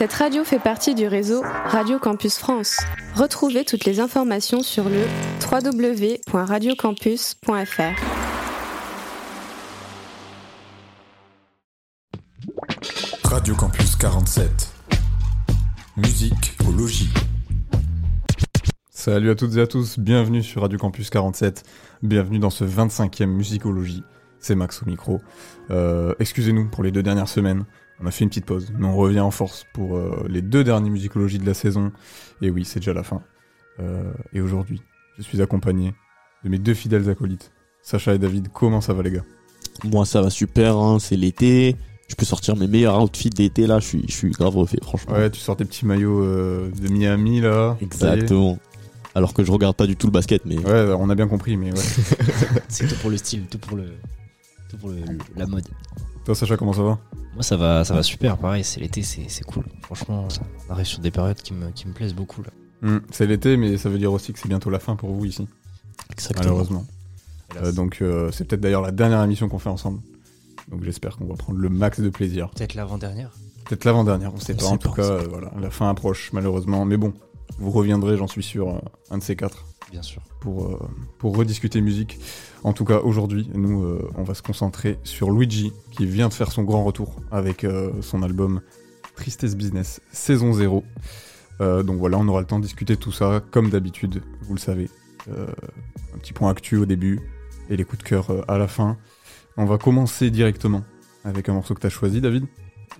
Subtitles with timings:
[0.00, 2.78] Cette radio fait partie du réseau Radio Campus France.
[3.14, 5.02] Retrouvez toutes les informations sur le
[5.44, 8.00] www.radiocampus.fr.
[13.24, 14.72] Radio Campus 47.
[15.98, 17.12] Musique au logis.
[18.88, 21.62] Salut à toutes et à tous, bienvenue sur Radio Campus 47,
[22.02, 24.02] bienvenue dans ce 25e Musicologie.
[24.38, 25.20] C'est Max au micro.
[25.70, 27.66] Euh, Excusez-nous pour les deux dernières semaines,
[28.02, 30.64] on a fait une petite pause, mais on revient en force pour euh, les deux
[30.64, 31.92] dernières musicologies de la saison.
[32.40, 33.22] Et oui, c'est déjà la fin.
[33.78, 34.82] Euh, et aujourd'hui,
[35.18, 35.94] je suis accompagné
[36.44, 37.52] de mes deux fidèles acolytes,
[37.82, 38.48] Sacha et David.
[38.52, 39.24] Comment ça va les gars?
[39.84, 41.76] Moi ça va super, hein, c'est l'été.
[42.08, 45.14] Je peux sortir mes meilleurs outfits d'été là, je suis, je suis grave refait franchement.
[45.14, 47.76] Ouais, tu sors tes petits maillots euh, de Miami là.
[47.80, 48.58] Exactement.
[49.14, 51.56] Alors que je regarde pas du tout le basket, mais Ouais, on a bien compris,
[51.56, 51.84] mais ouais.
[52.68, 53.84] C'est tout pour le style, tout pour le,
[54.70, 54.96] tout pour le-
[55.36, 55.66] la mode.
[56.24, 56.98] Toi Sacha, comment ça va?
[57.34, 58.36] Moi, ça va, ça va super.
[58.36, 59.64] Pareil, c'est l'été, c'est c'est cool.
[59.82, 60.26] Franchement,
[60.68, 62.50] on arrive sur des périodes qui me, qui me plaisent beaucoup là.
[62.82, 65.24] Hmm, C'est l'été, mais ça veut dire aussi que c'est bientôt la fin pour vous
[65.24, 65.46] ici,
[66.10, 66.44] exactement.
[66.44, 66.84] malheureusement.
[67.56, 70.00] Euh, donc euh, c'est peut-être d'ailleurs la dernière émission qu'on fait ensemble.
[70.70, 72.50] Donc j'espère qu'on va prendre le max de plaisir.
[72.50, 73.30] Peut-être l'avant-dernière.
[73.66, 74.62] Peut-être l'avant-dernière, on sait On pas.
[74.64, 76.84] sait en tout cas, sait euh, voilà, la fin approche malheureusement.
[76.84, 77.12] Mais bon,
[77.58, 80.22] vous reviendrez, j'en suis sûr, un de ces quatre Bien sûr.
[80.40, 80.78] pour, euh,
[81.18, 82.18] pour rediscuter musique.
[82.62, 86.34] En tout cas, aujourd'hui, nous, euh, on va se concentrer sur Luigi, qui vient de
[86.34, 88.60] faire son grand retour avec euh, son album
[89.16, 90.84] Tristesse Business, saison 0.
[91.60, 94.60] Euh, donc voilà, on aura le temps de discuter tout ça, comme d'habitude, vous le
[94.60, 94.88] savez.
[95.28, 97.20] Un petit point actu au début,
[97.68, 98.96] et les coups de cœur à la fin.
[99.58, 100.82] On va commencer directement
[101.24, 102.46] avec un morceau que tu as choisi, David.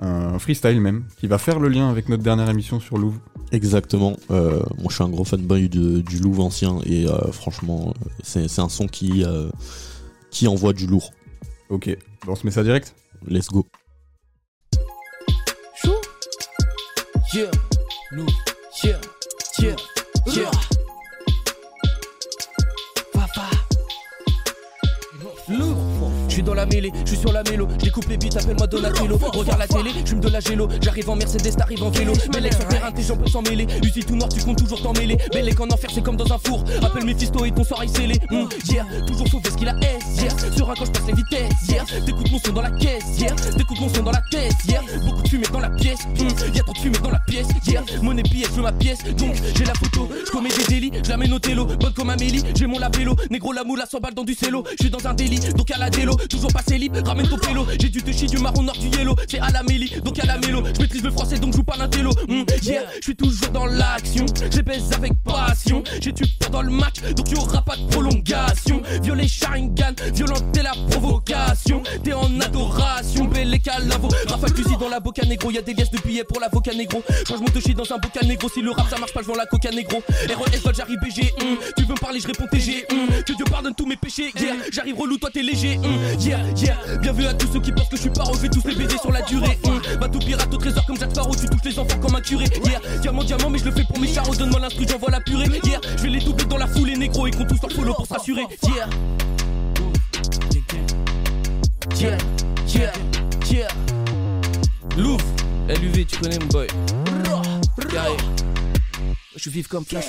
[0.01, 3.21] Un freestyle même, qui va faire le lien avec notre dernière émission sur Louvre.
[3.53, 4.17] Exactement.
[4.31, 8.49] Euh, moi je suis un gros fanboy de- du Louvre ancien et euh, franchement c'est
[8.49, 9.51] c'est un son qui, euh,
[10.31, 11.11] qui envoie du lourd.
[11.69, 11.95] Ok,
[12.27, 12.95] on se met ça direct
[13.29, 13.67] Let's go.
[17.35, 17.51] Yeah,
[18.11, 18.27] Lou,
[18.83, 18.99] yeah,
[19.61, 19.77] yeah,
[20.27, 20.51] yeah.
[23.13, 23.47] Papa.
[25.49, 25.90] Lou, je
[26.41, 29.19] suis dans la mêlée, je suis sur la mélo, découpe les beats, appelle-moi Donatello.
[29.19, 32.13] Regarde la télé, je me de la gélo, j'arrive en Mercedes, t'arrives en vélo.
[32.33, 33.67] Mais l'ex terrain, tes jambes s'en mêler.
[33.85, 35.19] Usi tout noir, tu comptes toujours t'en mêler.
[35.35, 36.65] Mais les en enfer, c'est comme dans un four.
[36.83, 38.19] Appelle mes fistos et ton soir est scellé.
[38.31, 40.57] Mm, yeah, toujours sauvé ce qu'il a S, yeah.
[40.57, 41.85] Sur un quand je passe les vitesses, yeah.
[42.07, 43.35] T'écoutes mon son dans la caisse, yeah.
[43.35, 44.81] T'écoutes mon son dans la tête, yeah.
[45.05, 47.83] Beaucoup de fumée dans la pièce, mm, y'a trop de fumée dans la pièce, yeah.
[48.03, 50.09] Monnaie billet, je veux ma pièce, donc j'ai la photo.
[50.25, 51.29] Je commets des délits, je la mets.
[51.79, 53.15] Bonne comme Amélie, j'ai mon labello.
[53.31, 54.65] Négro la moule à 100 balles dans du cello.
[54.73, 56.17] Je suis dans un délit, donc à la délo.
[56.31, 57.67] Toujours passé libre, ramène ton pélo.
[57.81, 59.15] J'ai du te chier, du marron noir, du yellow.
[59.29, 60.63] C'est à la mélie, donc à la mélo.
[60.75, 62.11] Je maîtrise le français, donc joue pas l'intello.
[62.29, 64.25] Mm, yeah, je suis toujours dans l'action.
[64.65, 65.83] Baise avec passion.
[66.01, 68.83] J'ai tué pas dans le match, donc y aura pas de prolongation.
[69.03, 71.83] Violet Sharingan, violenter la provocation.
[72.05, 74.09] T'es en adoration, belle et calavo.
[74.29, 75.51] Rafale fusil dans la boca négro.
[75.51, 77.03] Y'a des liasses de billets pour l'avocat négro.
[77.27, 78.49] Change mon touchy dans un bocal négro.
[78.53, 80.03] Si le rap ça marche pas, je la coca négro.
[80.29, 81.23] RES j'arrive BG.
[81.23, 81.57] mm.
[81.79, 82.85] Tu veux me parler, je réponds TG.
[82.91, 83.23] mm.
[83.25, 84.31] Que Dieu pardonne tous mes péchés.
[84.39, 85.79] Yeah, j'arrive relou, toi t'es léger.
[85.79, 86.10] mm.
[86.19, 86.77] Yeah, yeah.
[87.01, 88.35] Bienvenue à tous ceux qui pensent que je suis paro.
[88.35, 89.59] Je vais tous les baiser sur la durée.
[89.65, 89.97] mm.
[89.99, 91.35] Bateau pirate au trésor comme Jack Sparrow.
[91.35, 92.45] Tu touches les enfants comme un curé.
[92.65, 94.35] Yeah, diamant, diamant, mais je le fais pour mes charros.
[94.35, 95.47] Donne-moi l'instru, j'envoie la purée.
[95.65, 97.27] Yeah, je vais les doubler dans la foule, les négros.
[97.27, 98.43] Et qu'on tous leur follow pour se rassurer.
[98.65, 98.89] Yeah.
[101.99, 102.19] Yeah,
[102.75, 102.93] yeah,
[103.51, 103.69] yeah.
[104.97, 105.25] Louvre,
[105.69, 106.67] LUV, tu connais mon boy.
[107.93, 108.17] Carré.
[109.37, 110.05] Je vif comme Flash.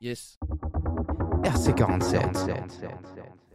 [0.00, 0.38] Yes.
[1.42, 2.20] RC47.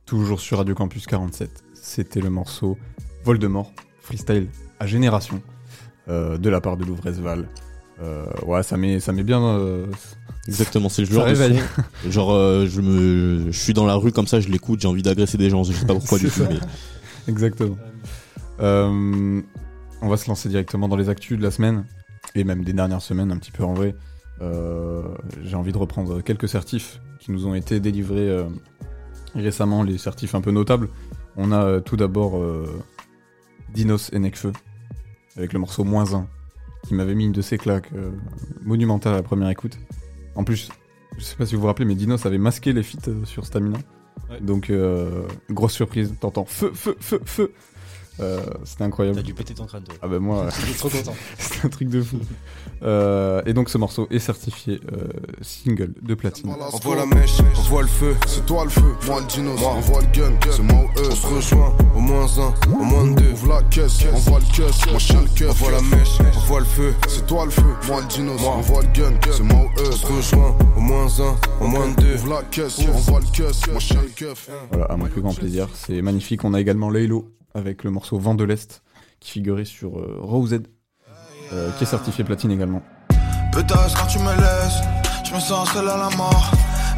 [0.06, 1.64] Toujours sur Radio Campus 47.
[1.74, 2.78] C'était le morceau
[3.24, 3.72] Voldemort,
[4.02, 4.48] freestyle
[4.80, 5.42] à génération,
[6.10, 7.48] euh, de la part de Louvresval.
[8.02, 9.42] Euh, ouais, ça met, ça met bien.
[9.42, 9.88] euh,
[10.48, 11.62] Exactement, c'est le Ça genre de réveille.
[12.04, 12.12] son.
[12.12, 15.04] Genre euh, je me je suis dans la rue comme ça, je l'écoute, j'ai envie
[15.04, 16.60] d'agresser des gens, je sais pas pourquoi du C'est tout mais
[17.32, 17.78] Exactement.
[18.60, 19.42] Euh,
[20.02, 21.86] on va se lancer directement dans les actus de la semaine,
[22.36, 23.96] et même des dernières semaines, un petit peu en vrai.
[24.42, 25.04] Euh,
[25.44, 28.46] J'ai envie de reprendre quelques certifs qui nous ont été délivrés euh,
[29.36, 30.90] récemment, les certifs un peu notables.
[31.36, 32.42] On a euh, tout d'abord
[33.74, 34.54] Dinos et Nekfeu,
[35.38, 36.28] avec le morceau Moins 1,
[36.88, 37.90] qui m'avait mis une de ses claques
[38.64, 39.78] monumentales à la première écoute.
[40.36, 40.70] En plus,
[41.18, 43.80] je sais pas si vous vous rappelez, mais Dinos avait masqué les feats sur Stamina.
[44.42, 47.52] Donc, euh, grosse surprise, t'entends feu, feu, feu, feu.
[48.20, 49.18] Euh, C'était incroyable.
[49.18, 49.96] T'as dû péter ton crâne, toi.
[50.02, 51.16] Ah bah moi, J'étais trop content.
[51.38, 52.20] c'est un truc de fou.
[52.84, 55.08] Euh, et donc ce morceau est certifié euh,
[55.42, 56.54] single de platine.
[56.74, 59.60] On voit la mèche, on voit le feu, c'est toi le feu, moi le dinos,
[59.64, 62.84] on voit le gun, c'est moi ou eux, on se rejoint, au moins un, au
[62.84, 65.50] moins deux, ouvre la caisse, on voit le caisse, moi je tiens le keuf.
[65.50, 68.42] On voit la mèche, on voit le feu, c'est toi le feu, moi le dinos,
[68.44, 69.90] on voit le gun, c'est moi ou eux.
[69.90, 72.16] On se rejoint, au moins un, au moins deux.
[72.16, 74.50] Ouvre la caisse, on voit le caisse, moi je tiens le keuf.
[74.72, 75.70] Voilà, à mon plus grand plaisir.
[75.74, 76.44] C'est magnifique.
[76.44, 78.82] On a également Laylo avec le morceau Vent de l'Est
[79.20, 80.68] qui figurait sur euh, Rosed,
[81.54, 82.82] euh, qui est certifié platine également.
[83.54, 84.82] Pétasse quand tu me laisses,
[85.26, 86.52] je me sens seul à la mort.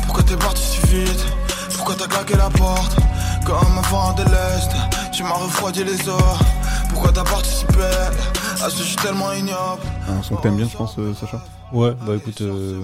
[0.05, 1.25] Pourquoi t'es parti si vite?
[1.75, 2.95] Pourquoi t'as claqué la porte?
[3.45, 4.71] Comme un vent de l'Est,
[5.11, 6.21] tu m'as refroidi les os.
[6.89, 7.73] Pourquoi t'as participé?
[8.63, 11.43] À ce jeu tellement ignoble Un son que t'aimes bien, je pense, euh, Sacha
[11.73, 12.81] Ouais, bah écoute, euh,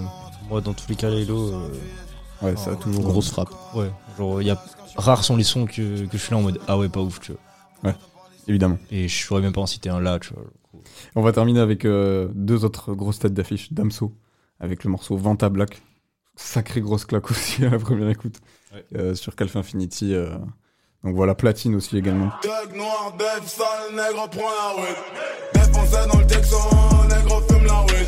[0.50, 1.52] moi dans tous les cas, Lilo,
[2.42, 3.04] Ouais, ça a toujours.
[3.04, 3.50] Grosse frappe.
[3.74, 4.58] ouais, genre, il y a
[4.98, 7.20] rares sont les sons que, que je suis là en mode ah ouais, pas ouf,
[7.22, 7.42] tu vois.
[8.48, 8.78] Évidemment.
[8.90, 10.44] Et je saurais même pas en citer un là, tu vois.
[11.16, 13.72] On va terminer avec euh, deux autres grosses têtes d'affiche.
[13.72, 14.14] Damso,
[14.60, 15.82] avec le morceau Vanta Black.
[16.36, 18.38] Sacrée grosse claque aussi à la première écoute.
[18.74, 18.86] Ouais.
[18.96, 20.14] Euh, sur Calf Infinity.
[20.16, 20.38] euh,
[21.04, 22.32] Donc voilà, platine aussi également.
[22.42, 24.96] Doug noir, def, sale, nègre, prends la weed.
[25.54, 28.01] Def, on sait dans le Texan, nègre, fume la weed.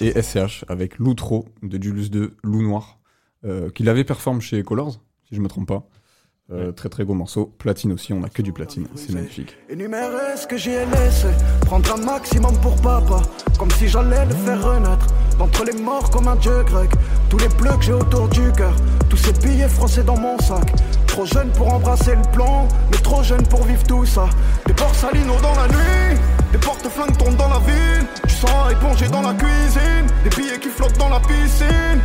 [0.00, 2.98] Et SCH avec L'Outro de Julius 2, Loup Noir,
[3.44, 5.88] euh, qu'il avait performe chez Colors, si je me trompe pas.
[6.52, 7.46] Euh, Très très beau morceau.
[7.58, 9.56] Platine aussi, on a que du platine, c'est magnifique.
[9.68, 11.26] Énumérer ce que j'y ai laissé,
[11.62, 13.20] prendre un maximum pour papa,
[13.58, 15.06] comme si j'allais le faire renaître.
[15.38, 16.90] D'entre les morts comme un dieu grec,
[17.30, 18.76] tous les bleus que j'ai autour du cœur,
[19.16, 20.72] tous ces billets français dans mon sac.
[21.06, 24.28] Trop jeune pour embrasser le plan, mais trop jeune pour vivre tout ça.
[24.66, 26.20] Des borsalino dans la nuit,
[26.52, 30.58] des porte-flingues tournent dans la ville, du sang est plongé dans la cuisine, des billets
[30.60, 32.00] qui flottent dans la piscine.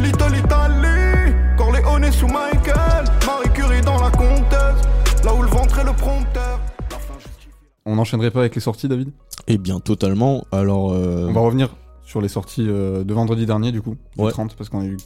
[0.00, 4.82] Little Italy, Corleone sous Michael, Marie Curie dans la comtesse,
[5.24, 6.60] là où le ventre est le prompteur.
[7.84, 9.10] On n'enchaînerait pas avec les sorties, David?
[9.48, 10.44] Eh bien, totalement.
[10.52, 14.24] Alors, euh, On va revenir sur les sorties euh, de vendredi dernier, du coup, le
[14.24, 14.30] Ouais.
[14.30, 14.96] 30, parce qu'on a eu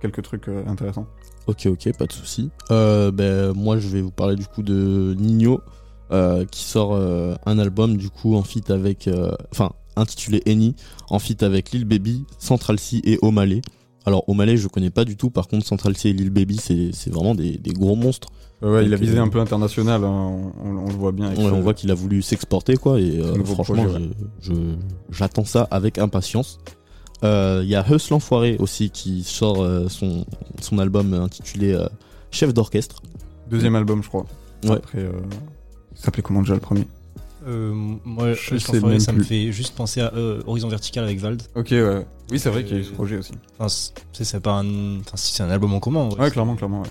[0.00, 1.06] quelques trucs euh, intéressants.
[1.46, 2.50] ok, ok, pas de souci.
[2.70, 5.60] Euh, ben, moi, je vais vous parler du coup de Nino,
[6.12, 9.08] euh, qui sort un album du coup en feat avec,
[9.52, 10.74] enfin, intitulé Eni,
[11.10, 13.62] en feat avec Lil Baby, Central C et O'Malley.
[14.04, 15.30] Alors O'Malley, je connais pas du tout.
[15.30, 18.28] Par contre, Central C et Lil Baby, c'est vraiment des, des gros monstres.
[18.62, 21.12] Ouais, ouais, il a visé euh, un peu international, hein, on, on- on le voit
[21.12, 21.26] bien.
[21.26, 24.10] Avec Ouais, on voit qu'il a voulu s'exporter quoi et euh, franchement ouais.
[25.10, 26.58] j'attends ça avec impatience.
[27.24, 30.24] Euh, Il y a Huss l'enfoiré aussi qui sort euh, son,
[30.60, 31.86] son album intitulé euh,
[32.30, 33.02] Chef d'orchestre.
[33.48, 34.26] Deuxième album, je crois.
[34.64, 34.72] Ouais.
[34.76, 35.12] Après, euh,
[35.94, 36.86] il s'appelait comment déjà le premier?
[37.46, 37.72] Euh,
[38.04, 41.42] moi, Je sais même ça me fait juste penser à euh, Horizon Vertical avec Vald.
[41.54, 42.04] Ok, ouais.
[42.32, 43.32] Oui, c'est vrai qu'il y a eu ce projet aussi.
[43.58, 43.68] Enfin,
[44.12, 44.98] c'est- pas un.
[44.98, 46.00] Enfin, si c'est un album en commun.
[46.00, 46.82] en vrai, Ouais, c'est- clairement, clairement.
[46.82, 46.88] Ouais.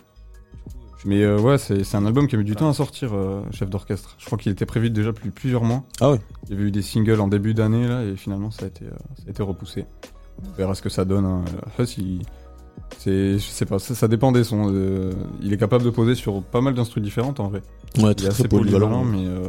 [1.03, 3.41] Mais euh, ouais, c'est c'est un album qui a mis du temps à sortir, euh,
[3.51, 4.15] chef d'orchestre.
[4.17, 5.83] Je crois qu'il était prévu déjà depuis plusieurs mois.
[5.99, 6.19] Ah ouais.
[6.47, 8.85] Il y avait eu des singles en début d'année là, et finalement ça a été,
[8.85, 9.85] euh, ça a été repoussé.
[10.43, 11.25] On verra ce que ça donne.
[11.25, 11.43] Hein.
[11.79, 12.21] Huss, il-
[12.97, 14.69] c'est, je sais pas, ça, ça dépend des sons.
[14.71, 15.11] euh,
[15.41, 17.61] il est capable de poser sur pas mal d'instruments différentes en vrai.
[17.97, 19.03] Ouais, Il est très, assez très polyvalent.
[19.05, 19.47] mais euh,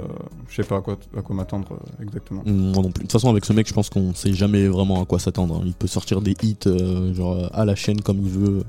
[0.48, 2.42] je sais pas à quoi, à quoi m'attendre euh, exactement.
[2.46, 2.90] Moi non plus.
[2.92, 5.56] De toute façon, avec ce mec, je pense qu'on sait jamais vraiment à quoi s'attendre.
[5.56, 5.62] hein.
[5.66, 8.62] Il peut sortir des hits euh, genre à la chaîne comme il veut.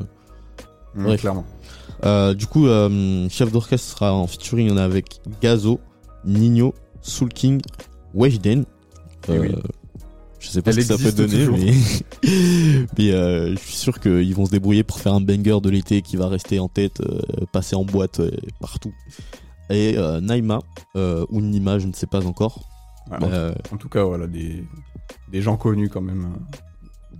[0.96, 1.18] Mm, Ouais.
[1.18, 1.46] Clairement.
[2.06, 2.66] Euh, du coup,
[3.30, 5.80] chef d'orchestre sera en featuring on est avec Gazo,
[6.26, 7.62] Nino, Soul King,
[8.14, 8.66] Weshden.
[9.30, 9.56] Eh oui.
[10.40, 11.58] Je sais pas Elle ce que ça peut donner, toujours.
[11.58, 11.74] mais,
[12.98, 16.02] mais euh, je suis sûr qu'ils vont se débrouiller pour faire un banger de l'été
[16.02, 17.20] qui va rester en tête, euh,
[17.52, 18.94] passer en boîte euh, partout.
[19.70, 20.60] Et Naima,
[20.96, 22.62] ou Nima, je ne sais pas encore.
[23.12, 24.64] Ouais, En tout cas, voilà, des,
[25.32, 26.38] des gens connus quand même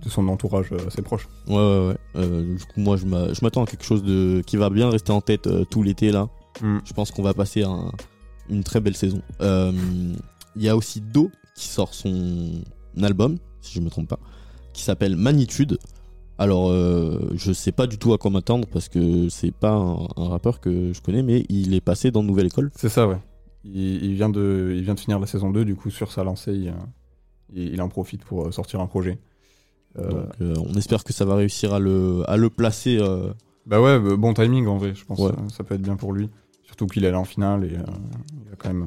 [0.02, 1.28] de son entourage assez proche.
[1.46, 2.42] Ouais, ouais, ouais.
[2.54, 5.12] Du coup, moi, je m'a- je m'attends à quelque chose de qui va bien rester
[5.12, 6.28] en tête tout l'été là.
[6.62, 6.78] Mm.
[6.84, 7.92] Je pense qu'on va passer un-
[8.48, 9.20] une très belle saison.
[9.40, 12.62] Il y a aussi Do qui sort son
[13.02, 14.18] album, si je me trompe pas,
[14.72, 15.78] qui s'appelle Magnitude.
[16.40, 20.06] Alors, euh, je sais pas du tout à quoi m'attendre parce que c'est pas un,
[20.16, 22.70] un rappeur que je connais, mais il est passé dans Nouvelle École.
[22.76, 23.18] C'est ça, ouais.
[23.64, 26.22] Il, il vient de, il vient de finir la saison 2, du coup, sur sa
[26.22, 26.72] lancée, il, euh,
[27.54, 29.18] il- en profite pour euh, sortir un projet.
[29.98, 32.98] Euh, Donc, euh, on espère que ça va réussir à le, à le placer.
[33.66, 35.18] Bah ouais, bah, bon timing en vrai, je pense.
[35.18, 35.32] Ouais.
[35.52, 36.30] ça peut être bien pour lui.
[36.62, 38.86] Surtout qu'il est allé en finale et il a quand même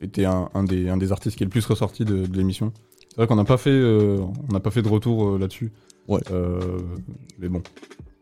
[0.00, 2.72] été un, un des, un des artistes qui est le plus ressorti de, de l'émission.
[3.12, 5.70] C'est vrai qu'on n'a pas fait, euh, on n'a pas fait de retour euh, là-dessus.
[6.08, 6.20] Ouais.
[6.30, 6.78] Euh,
[7.38, 7.62] mais bon.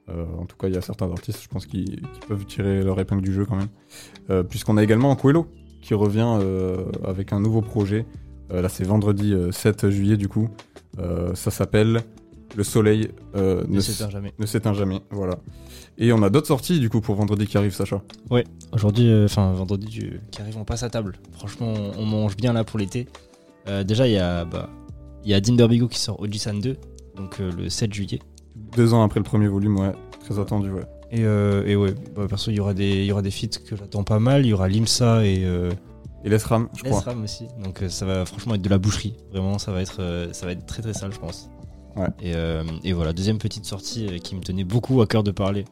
[0.08, 2.82] Euh, en tout cas, il y a certains artistes, je pense, qui, qui peuvent tirer
[2.82, 3.68] leur épingle du jeu quand même.
[4.30, 5.46] Euh, Puisqu'on a également Coelho
[5.80, 8.04] qui revient euh, avec un nouveau projet.
[8.52, 10.48] Euh, là, c'est vendredi euh, 7 juillet, du coup.
[10.98, 12.00] Euh, ça s'appelle
[12.56, 14.32] Le soleil euh, Ne s'éteint jamais.
[14.40, 15.00] ne s'éteint jamais.
[15.12, 15.38] Voilà.
[15.98, 18.02] Et on a d'autres sorties du coup pour vendredi qui arrive, Sacha.
[18.72, 21.12] Aujourd'hui, euh, enfin vendredi, du- qui arrive, on passe à table.
[21.32, 23.06] Franchement, on, on mange bien là pour l'été.
[23.68, 24.68] Euh, déjà, il y a, bah,
[25.24, 26.76] il y a Dean Bigo qui sort Ojisan 2,
[27.16, 28.20] donc euh, le 7 juillet.
[28.76, 29.92] Deux ans après le premier volume, ouais.
[30.20, 30.84] Très attendu, ouais.
[31.10, 33.58] Et, euh, et ouais, bah, perso, il y aura des, il y aura des feats
[33.66, 34.46] que j'attends pas mal.
[34.46, 35.72] Il y aura Limsa et euh,
[36.24, 36.98] Et l'Esram, je crois.
[36.98, 37.46] Esram aussi.
[37.64, 39.16] Donc euh, ça va franchement être de la boucherie.
[39.32, 41.50] Vraiment, ça va être, euh, ça va être très très sale, je pense.
[41.96, 42.06] Ouais.
[42.22, 45.32] Et, euh, et voilà, deuxième petite sortie euh, qui me tenait beaucoup à cœur de
[45.32, 45.64] parler.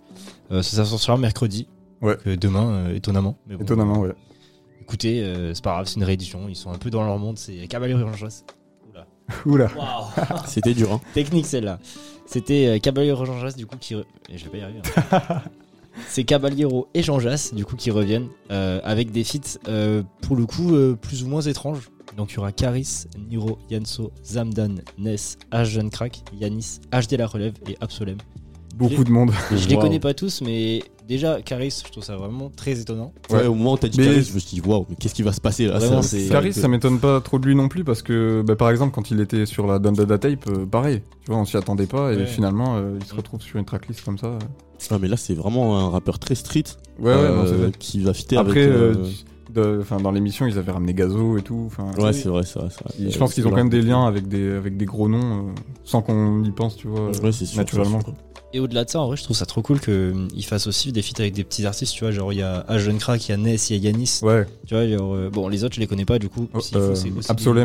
[0.50, 1.68] Euh, ça sortira mercredi.
[2.02, 2.16] Ouais.
[2.16, 3.38] Donc, euh, demain, euh, étonnamment.
[3.46, 4.12] Mais bon, Étonnamment, ouais.
[4.80, 6.48] Écoutez, euh, c'est pas grave, c'est une réédition.
[6.48, 7.38] Ils sont un peu dans leur monde.
[7.38, 8.44] C'est Caballero Urgence.
[9.46, 9.70] Oula.
[10.46, 11.00] C'était dur, hein.
[11.14, 11.78] Technique celle-là.
[12.26, 13.94] C'était euh, Caballero Jean Jass du coup qui.
[13.94, 14.80] re- et Je vais pas y arriver.
[15.12, 15.42] hein.
[16.08, 20.36] C'est Caballero et Jean Jass du coup qui reviennent euh, avec des feats euh, pour
[20.36, 21.90] le coup euh, plus ou moins étranges.
[22.16, 27.26] Donc il y aura Caris, Niro, Yanso, Zamdan, Ness, H Jeune Crack, Yanis, HD La
[27.26, 28.16] Relève et Absolem.
[28.76, 29.32] Beaucoup de monde.
[29.50, 33.12] Je les connais pas tous, mais déjà Caris, je trouve ça vraiment très étonnant.
[33.30, 35.14] Ouais, au moment où t'as dit Mais- Caris, je me suis dit, waouh, mais qu'est-ce
[35.14, 35.78] qui va se passer là?
[35.78, 38.70] Vraiment, Ça- Caris, ça m'étonne pas trop de lui non plus parce que, bah, par
[38.70, 41.02] exemple, quand il était sur la Don Dada Tape, euh, pareil.
[41.24, 42.26] Tu vois, on s'y attendait pas et Ouais.
[42.26, 43.16] finalement, euh, il se Mm.
[43.16, 44.38] retrouve sur une tracklist comme ça.
[44.90, 46.62] Ah, mais là, c'est vraiment un rappeur très street
[47.00, 48.98] Ouais, ouais, non, c'est euh, qui va fitter Après, avec.
[49.54, 51.70] De- dans l'émission, ils avaient ramené Gazo et tout.
[51.98, 52.68] Ouais, c'est vrai, c'est vrai.
[52.70, 52.94] c'est vrai.
[53.10, 55.48] je Euh, pense qu'ils ont quand même des liens avec des, avec des gros noms
[55.48, 55.52] euh,
[55.84, 57.58] sans qu'on y pense, tu vois, Ouais, c'est sûr.
[57.58, 58.00] naturellement.
[58.00, 58.14] sûr.
[58.54, 61.02] Et au-delà de ça, en vrai, je trouve ça trop cool qu'ils fassent aussi des
[61.02, 62.12] feats avec des petits artistes, tu vois.
[62.12, 62.64] Genre, il y a
[62.98, 64.20] Crack, il y a Ness, il y a Yanis.
[64.22, 66.48] Ouais, Tu vois, genre, euh, bon, les autres, je les connais pas du coup.
[66.54, 67.18] Oh, faut, euh, aussi des-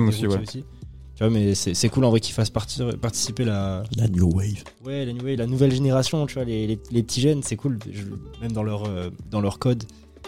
[0.10, 0.36] aussi, ouais.
[0.38, 0.66] rookies
[1.16, 4.30] Tu vois, mais c'est c'est cool en vrai qu'ils fassent partir- participer la, La New
[4.36, 4.64] Wave.
[4.84, 7.78] ouais, la, nouvelle- la nouvelle génération, tu vois, les, les- les petits jeunes, c'est cool.
[7.92, 8.04] Je-
[8.42, 9.84] même dans leur, euh, dans leur code,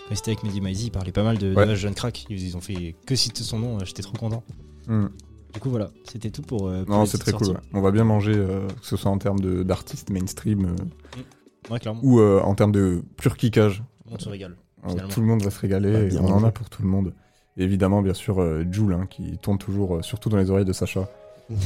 [0.07, 1.75] quand ils étaient avec Mehdi Maizi, ils parlaient pas mal de, de Ouais.
[1.75, 2.25] Jeune Crack.
[2.29, 4.43] Ils, ils ont fait que citer son nom, euh, j'étais trop content.
[4.87, 5.05] Mm.
[5.53, 6.67] Du coup, voilà, c'était tout pour.
[6.67, 7.47] euh, pour non, c'est très cool.
[7.47, 7.53] ouais.
[7.73, 11.79] On va bien manger, euh, que ce soit en termes de- d'artistes mainstream euh, Ouais,
[11.79, 13.83] clairement, ou euh, en termes de pur kickage.
[14.11, 14.55] on se régale.
[14.85, 15.09] Euh, Finalement.
[15.09, 17.13] tout le monde va se régaler Bah, et on en a pour tout le monde.
[17.57, 20.65] Et évidemment, bien sûr, euh, Jules, hein, qui tourne toujours, euh, surtout dans les oreilles
[20.65, 21.07] de Sacha.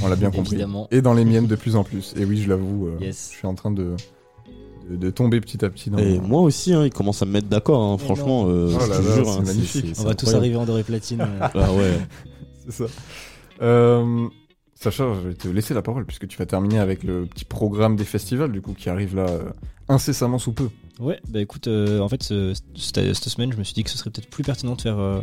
[0.03, 0.53] On l'a bien compris.
[0.53, 0.87] Évidemment.
[0.91, 2.13] Et dans les miennes de plus en plus.
[2.15, 3.29] Et oui, je l'avoue, euh, Yes.
[3.33, 3.95] je suis en train de,
[4.89, 7.31] de, de tomber petit à petit dans Et moi aussi, hein, ils commencent à me
[7.31, 8.45] mettre d'accord, hein, franchement.
[8.47, 9.95] euh, Oh je là jure, c'est hein, magnifique.
[9.99, 11.21] On va tous arriver en doré platine.
[11.21, 11.47] euh.
[11.53, 11.97] Ah ouais.
[12.69, 12.85] C'est ça.
[13.61, 14.27] Euh,
[14.75, 17.95] Sacha, je vais te laisser la parole puisque tu vas terminer avec le petit programme
[17.97, 19.43] des festivals du coup qui arrive là euh,
[19.89, 20.69] incessamment sous peu.
[20.99, 23.89] Ouais, bah écoute, euh, en fait, ce- cette, cette semaine, je me suis dit que
[23.89, 25.19] ce serait peut-être plus pertinent de faire euh,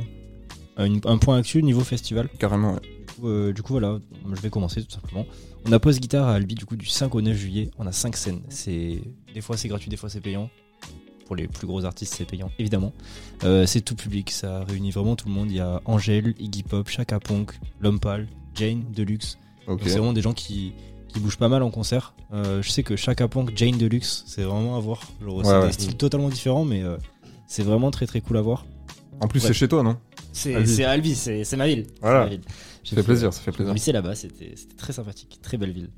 [0.79, 2.29] une- un point actuel niveau festival.
[2.39, 2.75] Carrément.
[2.75, 2.81] ouais.
[2.81, 3.99] Du coup, euh, du coup, voilà,
[4.35, 5.25] je vais commencer tout simplement.
[5.67, 7.71] On a Pause Guitare à Albi, du coup, du 5 au 9 juillet.
[7.79, 8.41] On a 5 scènes.
[8.51, 9.01] C'est
[9.37, 10.49] Des fois, c'est gratuit, des fois, c'est payant.
[11.27, 12.95] Pour les plus gros artistes, c'est payant, évidemment.
[13.45, 15.51] Euh, c'est tout public, ça réunit vraiment tout le monde.
[15.51, 19.37] Il y a Angèle, Iggy Pop, Chaka Ponk, L'Homme Pâle, Jane, Deluxe.
[19.67, 19.81] Ok.
[19.81, 20.73] Donc, C'est vraiment des gens qui,
[21.09, 22.15] qui bougent pas mal en concert.
[22.33, 25.03] Euh, je sais que Chaka Ponk, Jane Deluxe, c'est vraiment à voir.
[25.23, 26.97] Genre, c'est Ouais, des styles totalement différents, mais euh,
[27.47, 28.65] c'est vraiment très très cool à voir.
[29.21, 29.49] En plus, Ouais.
[29.49, 29.99] c'est chez toi, non
[30.33, 31.15] C'est Albi.
[31.15, 31.89] c'est ma ville.
[32.01, 32.21] Voilà.
[32.21, 32.41] Ma ville.
[32.85, 33.75] Ça fait plaisir, ça fait plaisir.
[33.75, 35.91] lycée là-bas, c'était c'était très sympathique, très belle ville.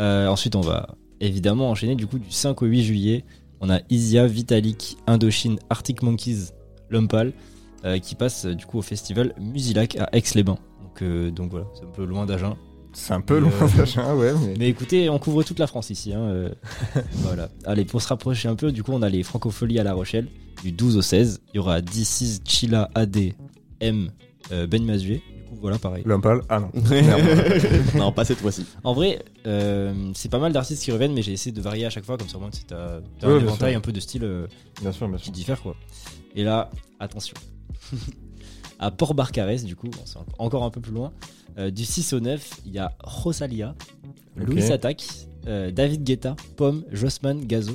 [0.00, 3.24] Euh, ensuite, on va évidemment enchaîner du coup du 5 au 8 juillet.
[3.60, 6.50] On a Isia, Vitalik, Indochine, Arctic Monkeys,
[6.90, 7.32] Lumpal
[7.84, 10.58] euh, qui passe euh, du coup au festival Musilac à Aix-les-Bains.
[10.82, 12.56] Donc, euh, donc voilà, c'est un peu loin d'Agen.
[12.92, 14.32] C'est un peu loin, euh, Sacha, ouais.
[14.40, 14.54] Mais...
[14.58, 16.14] Mais écoutez, on couvre toute la France ici.
[16.14, 16.50] hein,
[17.12, 17.48] voilà.
[17.64, 20.28] Allez, pour se rapprocher un peu, du coup, on a les Francopholies à La Rochelle
[20.62, 21.40] du 12 au 16.
[21.52, 23.34] Il y aura DC's, Chila, AD,
[23.80, 24.10] M,
[24.50, 25.22] Ben Mazué.
[25.56, 26.02] Coup, voilà, pareil.
[26.06, 26.70] Lumpal, ah non.
[27.96, 28.64] non, pas cette fois-ci.
[28.84, 31.90] En vrai, euh, c'est pas mal d'artistes qui reviennent, mais j'ai essayé de varier à
[31.90, 33.78] chaque fois, comme ça, au moins, tu sais, t'as Ouais, un éventail sûr.
[33.78, 34.46] un peu de style euh,
[34.80, 35.24] Bien sûr, bien sûr.
[35.26, 35.74] qui diffère, quoi.
[36.34, 36.70] Et là,
[37.00, 37.34] attention.
[38.78, 41.12] à Port Barcarès, du coup, bon, c'est en- encore un peu plus loin,
[41.58, 43.74] euh, du 6 au 9, il y a Rosalia.
[44.36, 45.04] Louis Attaque,
[45.46, 47.72] euh, David Guetta, Pomme, Jossman, Gazo.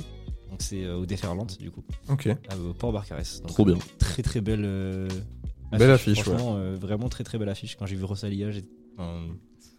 [0.48, 2.28] Donc c'est euh, au Déferlante, du coup, Ok.
[2.28, 3.40] à- au Port Barcarès.
[3.40, 3.76] Donc, Trop bien.
[3.98, 4.64] Très très belle.
[5.72, 7.76] Euh, Belle affiche, Franchement, euh, vraiment très très belle affiche.
[7.76, 8.62] Quand j'ai vu Rosalia, j'ai.
[8.98, 9.20] enfin,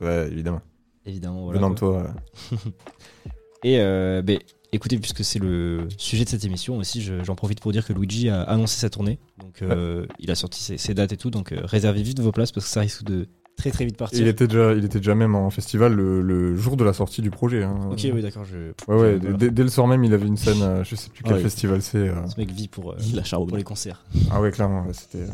[0.01, 0.61] Ouais, évidemment.
[1.05, 1.59] évidemment, voilà.
[1.59, 2.13] Venant de toi.
[3.63, 4.39] Et euh, ben,
[4.73, 7.93] écoutez, puisque c'est le sujet de cette émission aussi, je- j'en profite pour dire que
[7.93, 9.19] Luigi a annoncé sa tournée.
[9.39, 11.29] Donc euh, il a sorti ses, ses dates et tout.
[11.29, 14.19] Donc euh, réservez vite vos places parce que ça risque de très très vite partir.
[14.19, 17.21] Il était déjà, il était déjà même en festival le, le jour de la sortie
[17.21, 17.63] du projet.
[17.63, 17.79] hein.
[17.91, 18.43] Ok, oui, d'accord.
[18.43, 18.73] Je...
[18.91, 19.15] Ouais, ouais.
[19.17, 19.37] Voilà.
[19.37, 20.83] Dès, le soir même, il avait une scène.
[20.83, 21.39] je sais plus quel Ouais.
[21.41, 22.09] festival c'est.
[22.09, 22.27] euh.
[22.27, 24.03] Ce mec vit pour, euh, Il a pour les concerts.
[24.29, 24.85] Ah ouais, clairement.
[24.85, 25.25] ouais, C'était.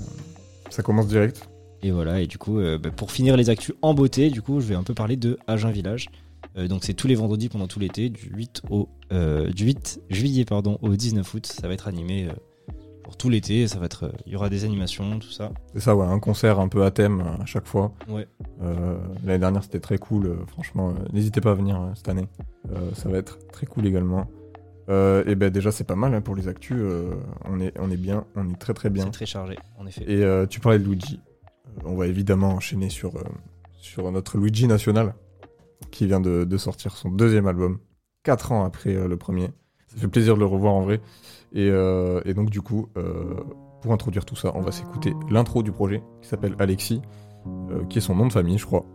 [0.69, 1.49] Ça commence direct.
[1.81, 4.59] Et voilà, et du coup, euh, bah, pour finir les actus en beauté, du coup,
[4.59, 6.09] je vais un peu parler de Agen Village.
[6.57, 10.01] Euh, donc c'est tous les vendredis pendant tout l'été, du 8 au euh, du 8
[10.09, 11.45] juillet pardon au 19 août.
[11.45, 12.27] Ça va être animé
[13.03, 13.67] pour tout l'été.
[13.67, 15.51] Ça va être, il y aura des animations, tout ça.
[15.73, 17.93] C'est ça, ouais, un concert un peu à thème à chaque fois.
[18.09, 18.27] Ouais.
[19.25, 20.37] L'année dernière, c'était très cool.
[20.47, 22.27] franchement, n'hésitez pas à venir cette année.
[22.93, 24.27] Ça va être très cool également.
[24.89, 26.77] Euh, et ben déjà, c'est pas mal hein, pour les actus.
[26.79, 27.11] euh,
[27.45, 29.05] on, est, on est bien, on est très très bien.
[29.05, 30.03] C'est très chargé, en effet.
[30.07, 31.19] Et euh, tu parlais de Luigi.
[31.85, 33.23] On va évidemment enchaîner sur, euh,
[33.73, 35.13] sur notre Luigi national,
[35.91, 37.77] qui vient de, de sortir son deuxième album,
[38.23, 39.49] 4 ans après euh, le premier.
[39.87, 41.01] Ça fait plaisir de le revoir en vrai.
[41.53, 43.35] Et, euh, et donc du coup, euh,
[43.81, 47.01] pour introduire tout ça, on va s'écouter l'intro du projet, qui s'appelle Alexis,
[47.71, 48.85] euh, qui est son nom de famille, je crois.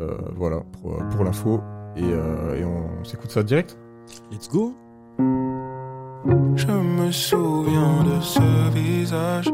[0.00, 1.60] Euh, voilà, pour, pour l'info.
[1.96, 3.78] Et, euh, et on s'écoute ça direct.
[4.30, 4.74] Let's go.
[6.56, 9.50] Je me souviens de ce visage.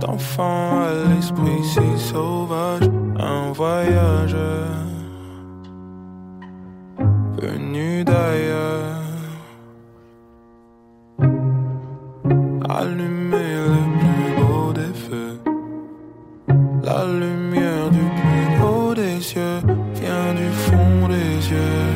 [0.00, 2.88] D'enfant à l'esprit si sauvage,
[3.18, 4.86] un voyageur
[7.40, 9.02] venu d'ailleurs.
[12.68, 15.38] Allumer le plus beau des feux,
[16.82, 19.60] la lumière du plus haut des cieux
[19.94, 21.94] vient du fond des yeux.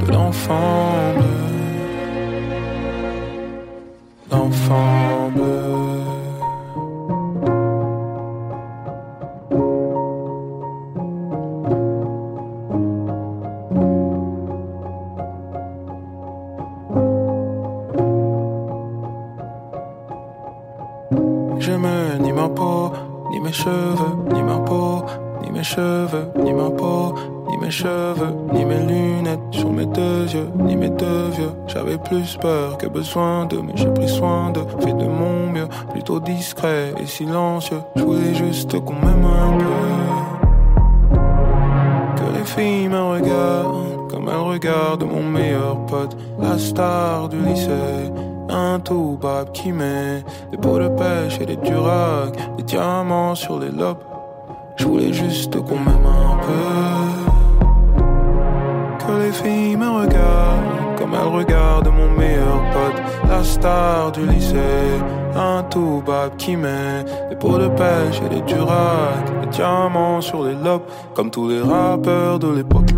[0.00, 0.81] De l'enfant
[32.12, 36.20] plus peur que besoin de, mais j'ai pris soin de, fait de mon mieux, plutôt
[36.20, 37.80] discret et silencieux.
[37.96, 39.64] Je voulais juste qu'on m'aime un peu.
[42.16, 48.12] Que les filles me regardent comme elles regardent mon meilleur pote, la star du lycée.
[48.50, 53.58] Un tout bab qui met des pots de pêche et des duracs, des diamants sur
[53.58, 54.04] les lobes.
[54.76, 56.76] Je voulais juste qu'on m'aime un peu.
[58.98, 64.56] Que les filles me regardent comme elles regardent mon meilleur pote, la star du lycée.
[65.34, 70.44] Un tout bab qui met des pots de pêche et des duracs, des diamants sur
[70.44, 70.82] les lobes,
[71.14, 72.90] comme tous les rappeurs de l'époque.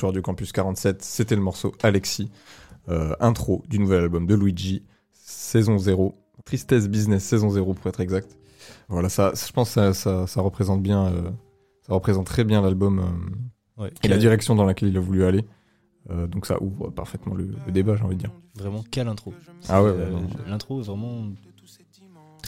[0.00, 2.30] Sur Radio Campus 47, c'était le morceau Alexis,
[2.88, 4.82] euh, intro du nouvel album de Luigi,
[5.12, 6.14] saison 0,
[6.46, 8.38] Tristesse Business saison 0 pour être exact.
[8.88, 11.30] Voilà, ça, je pense que ça, ça, ça représente bien, euh,
[11.86, 13.90] ça représente très bien l'album euh, Ouais.
[14.02, 15.44] et la direction dans laquelle il a voulu aller.
[16.08, 18.32] Euh, donc ça ouvre parfaitement le, le débat, j'ai envie de dire.
[18.58, 19.34] Vraiment, quelle intro.
[19.68, 20.06] Ah ouais, ouais.
[20.46, 21.26] L'intro vraiment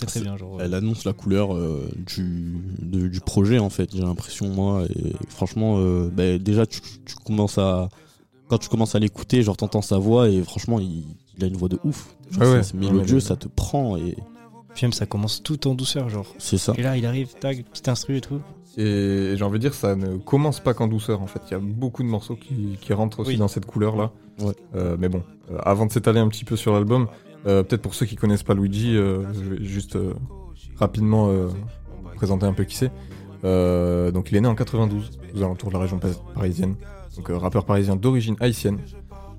[0.06, 0.36] très très bien.
[0.36, 4.84] Genre, Elle annonce la couleur euh, du, de- du projet en fait, j'ai l'impression moi.
[4.94, 7.88] Et franchement, euh, bah, déjà tu, tu commences à
[8.48, 11.04] quand tu commences à l'écouter, genre t'entends sa voix et franchement il,
[11.38, 12.16] il a une voix de ouf.
[12.30, 12.62] Genre, Ouais, c'est- ouais.
[12.62, 14.16] c'est Non, mélodieux, ça te prend et
[14.74, 16.26] Puis même, ça commence tout en douceur, genre.
[16.38, 16.72] c'est ça.
[16.78, 18.40] Et là, il arrive, tag, petit instru et tout.
[18.78, 21.40] Et j'ai envie de dire, ça ne commence pas qu'en douceur en fait.
[21.48, 23.36] Il y a beaucoup de morceaux qui, qui rentrent aussi Oui.
[23.36, 24.12] dans cette couleur-là.
[24.40, 24.54] Ouais.
[24.74, 27.06] Euh, mais bon, euh, avant de s'étaler un petit peu sur l'album,
[27.46, 30.14] euh, peut-être pour ceux qui connaissent pas Luigi, euh, je vais juste euh,
[30.76, 31.48] rapidement euh,
[32.16, 32.90] présenter un peu qui c'est.
[33.44, 36.76] Euh, donc il est né en 92, aux alentours de la région pa- parisienne.
[37.16, 38.78] Donc euh, rappeur parisien d'origine haïtienne,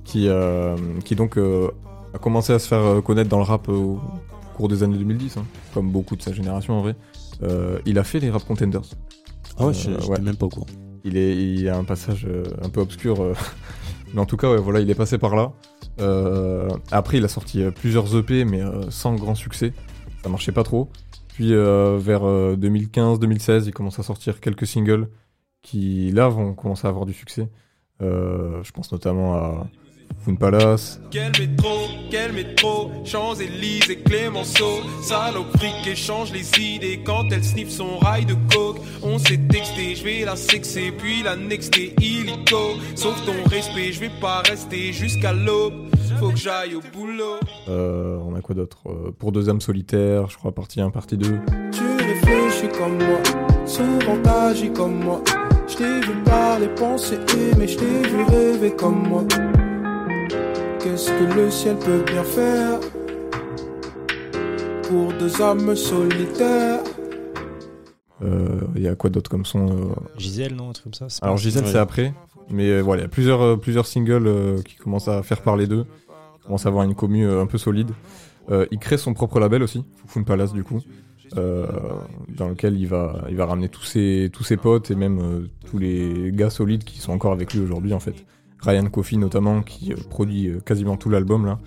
[0.04, 1.70] qui, euh, qui donc euh,
[2.13, 4.00] a commencé à se faire connaître dans le rap au
[4.56, 6.96] cours des années 2010, hein, comme beaucoup de sa génération en vrai.
[7.42, 8.82] Euh, il a fait les Rap Contenders.
[9.58, 10.20] Ah ouais, je- ouais.
[10.22, 10.68] même pas au courant.
[11.04, 13.34] Il, est, il a un passage euh, un peu obscur,
[14.13, 15.52] mais en tout cas, ouais, voilà, il est passé par là.
[16.00, 19.74] Euh, après, il a sorti euh, plusieurs EP, mais euh, sans grand succès.
[20.24, 20.90] Ça marchait pas trop.
[21.30, 25.10] Puis vers 2015-2016, il commence à sortir quelques singles
[25.64, 27.50] qui, là, vont commencer à avoir du succès.
[28.00, 29.68] Je pense notamment à
[30.23, 30.99] Foon Palace.
[31.12, 31.69] Quel métro,
[32.10, 38.78] quel métro, Champs-Élysées, Clémenceau, saloperie échange les idées quand elle sniffe son rail de coke.
[39.02, 42.76] On s'est texté, je vais la sexer, puis la nexter illico.
[42.95, 45.73] Sauf ton respect, je vais pas rester jusqu'à l'aube.
[46.19, 47.36] faut que j'aille au boulot.
[47.67, 48.80] Euh, on a quoi d'autre?
[48.88, 51.39] Euh, Pour deux âmes solitaires, je crois, partie 1, partie 2.
[51.71, 53.19] Tu réfléchis comme moi,
[53.65, 55.21] souvent t'agis comme moi.
[55.67, 57.15] Je t'ai vu parler, penser,
[57.54, 59.23] aimer, je t'ai vu rêver comme moi.
[60.84, 62.80] Qu'est-ce que le ciel peut bien faire
[64.84, 66.82] pour deux âmes solitaires
[68.22, 71.08] Euh, Il y a quoi d'autre comme son euh, Gisèle, non Un truc comme ça
[71.22, 72.13] Alors Gisèle, c'est après.
[72.50, 75.41] Mais euh, voilà, il y a plusieurs, euh, plusieurs singles euh, qui commencent à faire
[75.41, 75.86] parler d'eux.
[76.39, 77.91] Qui commencent à avoir une commu euh, un peu solide.
[78.52, 80.82] Euh, il crée son propre label aussi, Fufun Palace du coup.
[81.38, 81.65] euh,
[82.38, 85.48] dans lequel il va, il va ramener tous ses, tous ses potes et même euh,
[85.65, 88.15] tous les gars solides qui sont encore avec lui aujourd'hui en fait.
[88.63, 91.60] Ryan Coffey notamment, qui euh, produit euh, quasiment tout l'album là,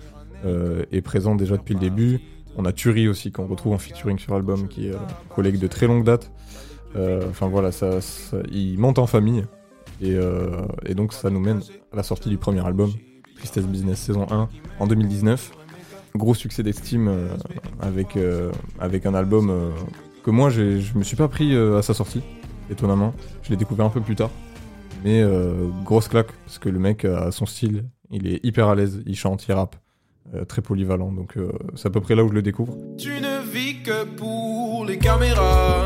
[0.45, 2.19] euh, est présent déjà depuis le début.
[2.57, 5.67] On a Turi aussi qu'on retrouve en featuring sur l'album, qui est un collègue de
[5.67, 6.31] très longue date.
[7.29, 7.99] Enfin voilà, ça,
[8.51, 9.43] il monte en famille
[10.01, 10.15] et,
[10.95, 11.61] donc ça nous mène
[11.93, 12.91] à la sortie du premier album,
[13.35, 15.51] Tristesse Business saison 1, en 2019.
[16.15, 17.11] Gros succès d'estime
[17.79, 18.17] avec,
[18.79, 19.71] avec un album
[20.23, 22.23] que moi je me suis pas pris à sa sortie,
[22.71, 23.13] étonnamment.
[23.43, 24.31] Je l'ai découvert un peu plus tard.
[25.07, 29.01] Euh, grosse claque, parce que le mec a son style, il est hyper à l'aise,
[29.05, 29.75] il chante, il rappe,
[30.33, 31.11] euh, très polyvalent.
[31.11, 32.75] Donc euh, c'est à peu près là où je le découvre.
[32.97, 35.85] Tu ne vis que pour les caméras,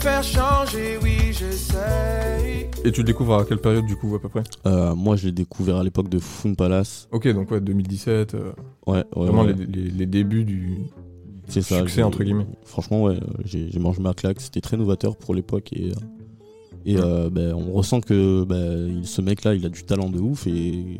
[0.00, 2.66] faire changer, oui, j'essaye.
[2.84, 5.26] Et tu le découvres à quelle période du coup à peu près Euh, moi, je
[5.26, 7.08] l'ai découvert à l'époque de Fun Palace.
[7.12, 8.52] Ok, donc ouais, 2017, euh,
[8.86, 9.52] Ouais, ouais, vraiment ouais.
[9.52, 10.78] Les, les- les débuts du
[11.48, 11.78] C'est ça.
[11.80, 12.46] succès entre guillemets.
[12.64, 14.40] Franchement, ouais, euh, j'ai mangé ma claque.
[14.40, 15.92] C'était très novateur pour l'époque et,
[16.86, 20.46] et euh, ben, on ressent que ben, ce mec-là, il a du talent de ouf
[20.46, 20.98] et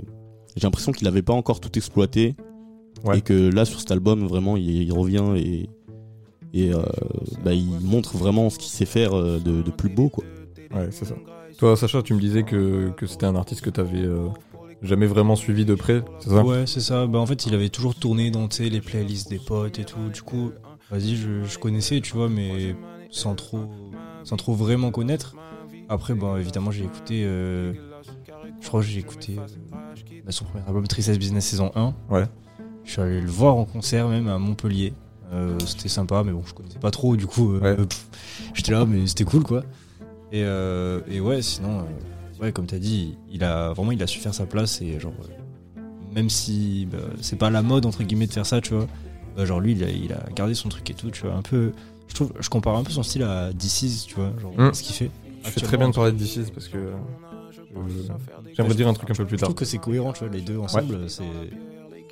[0.57, 2.35] j'ai l'impression qu'il n'avait pas encore tout exploité
[3.05, 3.19] Ouais.
[3.19, 5.71] et que là, sur cet album, vraiment, il, il revient et,
[6.53, 6.83] et euh,
[7.45, 10.25] ben, il montre vraiment ce qu'il sait faire euh, de, de plus beau, quoi.
[10.75, 11.15] Ouais, c'est ça.
[11.59, 14.29] Toi, Sacha, tu me disais que, que c'était un artiste que t'avais euh,
[14.83, 16.45] jamais vraiment suivi de près, c'est ça?
[16.45, 17.07] Ouais, c'est ça.
[17.07, 20.09] Bah, en fait, il avait toujours tourné dans tu les playlists des potes et tout.
[20.13, 20.53] Du coup,
[20.91, 22.75] vas-y, je, je connaissais, tu vois, mais
[23.11, 23.65] sans trop,
[24.25, 25.35] sans trop vraiment connaître.
[25.89, 27.23] Après, bon, évidemment, j'ai écouté.
[27.25, 27.73] euh,
[28.61, 29.47] je crois que j'ai écouté euh,
[30.25, 31.95] bah, son premier album, Tristesse Business saison 1.
[32.11, 32.25] Ouais.
[32.85, 34.93] Je suis allé le voir en concert, même à Montpellier.
[35.33, 37.17] Euh, c'était sympa, mais bon, je connaissais pas trop.
[37.17, 37.77] Du coup, euh, Ouais.
[38.55, 39.63] j'étais là, mais c'était cool, quoi.
[40.33, 41.85] Et, euh, et ouais, sinon,
[42.41, 45.13] ouais, comme t'as dit, il a vraiment, il a su faire sa place et genre,
[46.13, 48.87] même si bah, c'est pas la mode entre guillemets de faire ça, tu vois.
[49.37, 51.35] bah, genre lui, il a, il a gardé son truc et tout, tu vois.
[51.35, 51.73] Un peu,
[52.09, 54.75] je trouve, je compare un peu son style à DC's, tu vois, genre Mm.
[54.75, 55.11] ce qu'il fait.
[55.45, 56.79] Tu fais très bien de parler de DC's parce que
[57.89, 59.49] je- j'aimerais dire un truc un peu plus Je tard.
[59.51, 61.23] trouve que c'est cohérent, tu vois, les deux ensemble, c'est.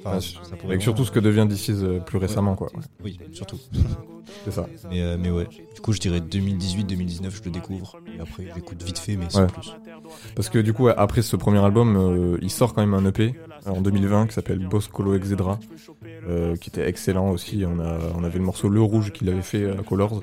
[0.09, 2.69] Enfin, Ouais, ça pourrait Avec vraiment- surtout ce que devient DC's euh, plus récemment, quoi.
[2.75, 3.59] Ouais, Oui, surtout.
[4.45, 4.67] c'est ça.
[4.91, 7.97] Mais, euh, mais ouais, du coup, je dirais 2018-2019, je le découvre.
[8.17, 9.47] Et après, j'écoute vite fait, mais sans Ouais.
[9.49, 9.73] plus.
[10.35, 13.35] Parce que du coup, après ce premier album, euh, il sort quand même un EP
[13.67, 15.59] euh, en 2020 qui s'appelle Boss Colo Exedra,
[16.29, 17.65] euh, qui était excellent aussi.
[17.67, 20.23] On, a, on avait le morceau Le Rouge qu'il avait fait à Colors,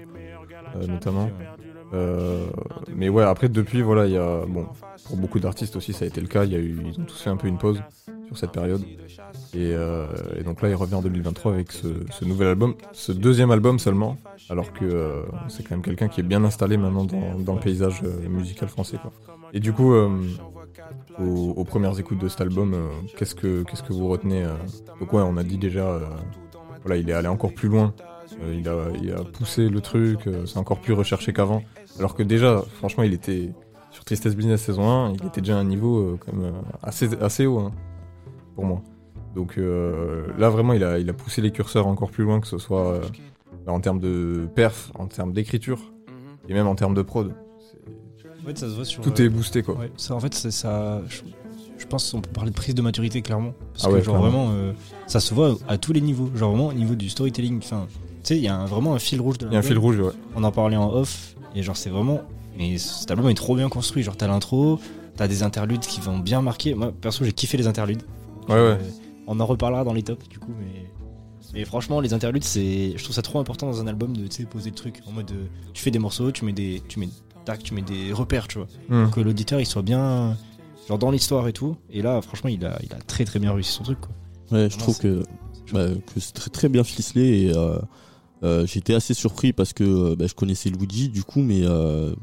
[0.76, 1.30] euh, notamment.
[1.94, 2.46] Euh,
[2.94, 4.66] mais ouais, après depuis, voilà, il y a bon,
[5.06, 6.44] pour beaucoup d'artistes aussi, ça a été le cas.
[6.44, 7.82] Il y a eu, ils ont tous fait un peu une pause
[8.28, 8.82] sur cette période.
[9.54, 10.08] Et, euh,
[10.44, 14.18] donc là, il revient en 2023 avec ce, nouvel album, ce deuxième album seulement,
[14.50, 18.02] alors que euh, c'est quand même quelqu'un qui est bien installé maintenant dans, le paysage
[18.04, 18.98] euh, musical français.
[19.02, 19.12] Quoi.
[19.54, 20.10] Et du coup, euh,
[21.20, 22.76] aux, premières écoutes de cet album,
[23.18, 24.46] qu'est-ce que qu'est-ce que vous retenez
[25.00, 26.00] Donc ouais, on a dit déjà,
[26.84, 27.94] voilà, il est allé encore plus loin.
[28.52, 31.64] Il, a, poussé le truc, c'est encore plus recherché qu'avant.
[31.98, 33.52] Alors que déjà, franchement, il était
[33.92, 37.46] sur Tristesse Business saison 1, il était déjà à un niveau quand même, assez, assez
[37.46, 37.72] haut hein,
[38.56, 38.82] pour moi.
[39.36, 42.48] Donc euh, là, vraiment, il a, il a poussé les curseurs encore plus loin, que
[42.48, 43.02] ce soit euh,
[43.68, 45.80] en termes de perf, en termes d'écriture,
[46.48, 47.34] et même en termes de prod.
[48.44, 49.02] En fait, ça se voit sur.
[49.02, 49.76] Tout euh, est boosté, quoi.
[49.76, 51.02] Ouais, ça, en fait, c'est ça.
[51.10, 51.22] Je,
[51.78, 53.54] je pense qu'on peut parler de prise de maturité clairement.
[53.74, 54.46] Parce Ah que, ouais, genre, clairement.
[54.46, 54.72] vraiment, euh,
[55.08, 56.30] ça se voit à tous les niveaux.
[56.36, 57.58] Genre, vraiment, au niveau du storytelling.
[57.58, 59.60] Enfin, tu sais, il y a un- vraiment un fil rouge de Il y a
[59.60, 60.12] un fil rouge, ouais.
[60.36, 61.36] On en parlait en off.
[61.56, 62.22] Et genre, c'est vraiment.
[62.58, 64.04] Mais cet album est trop bien construit.
[64.04, 64.80] Genre, t'as l'intro,
[65.18, 66.76] t'as des interludes qui vont bien marquer.
[66.76, 68.04] Moi, perso, j'ai kiffé les interludes.
[68.48, 68.78] Ouais, ouais.
[69.28, 70.92] On en reparlera dans les tops, du coup, mais.
[71.54, 74.72] Mais franchement, les interludes, c'est, je trouve ça trop important dans un album de, poser
[74.72, 77.08] le truc en mode, euh, tu fais des morceaux, tu mets des, tu mets,
[77.46, 79.10] tac, tu mets des repères, tu vois, Hmm.
[79.10, 80.36] que l'auditeur il soit bien,
[80.90, 81.78] genre dans l'histoire et tout.
[81.92, 84.10] Et là, franchement, il a, il a très très bien réussi son truc, quoi.
[84.52, 85.24] Ouais, je trouve que,
[85.72, 87.80] bah, que c'est très, très bien ficelé et euh,
[88.44, 92.14] euh, j'étais assez surpris parce que euh, bah, je connaissais Luigi du coup, mais euh,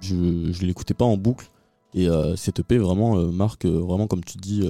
[0.00, 1.48] je, je l'écoutais pas en boucle.
[1.94, 4.62] Et cette EP vraiment marque vraiment comme tu dis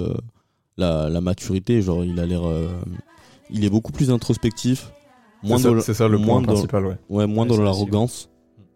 [0.78, 1.82] la, la maturité.
[1.82, 2.68] Genre il a l'air, euh,
[3.50, 4.90] il est beaucoup plus introspectif,
[5.42, 6.96] moins C'est ça- le moins point dans- principal, ouais.
[7.10, 8.30] Ouais, moins Ouais, dans l'arrogance.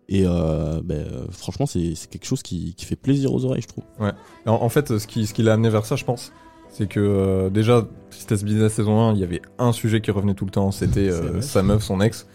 [0.09, 3.69] Et euh, ben, franchement, c'est c'est quelque chose qui, qui fait plaisir aux oreilles, je
[3.69, 3.85] trouve.
[3.99, 6.33] En, en fait, ce qui, ce qui l'a amené vers ça, je pense,
[6.69, 10.35] c'est que euh, déjà, Tristesse Business saison 1, il y avait un sujet qui revenait
[10.35, 11.45] tout le temps, c'était Sa euh, meuf.
[11.45, 12.27] sa meuf, son ex.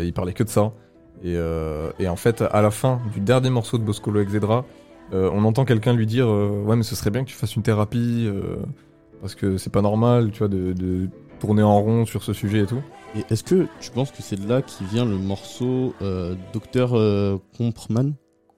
[0.00, 0.72] Il parlait que de ça.
[1.24, 1.34] Et,
[1.98, 4.64] et en fait, à la fin du dernier morceau de Boscolo Exedra,
[5.12, 8.28] on entend quelqu'un lui dire Ouais, mais ce serait bien que tu fasses une thérapie,
[9.20, 11.08] parce que c'est pas normal, tu vois, de, de
[11.40, 12.82] tourner en rond sur ce sujet et tout.
[13.16, 16.94] Et est-ce que tu penses que c'est de là qui vient le morceau euh, Docteur
[16.94, 17.36] euh,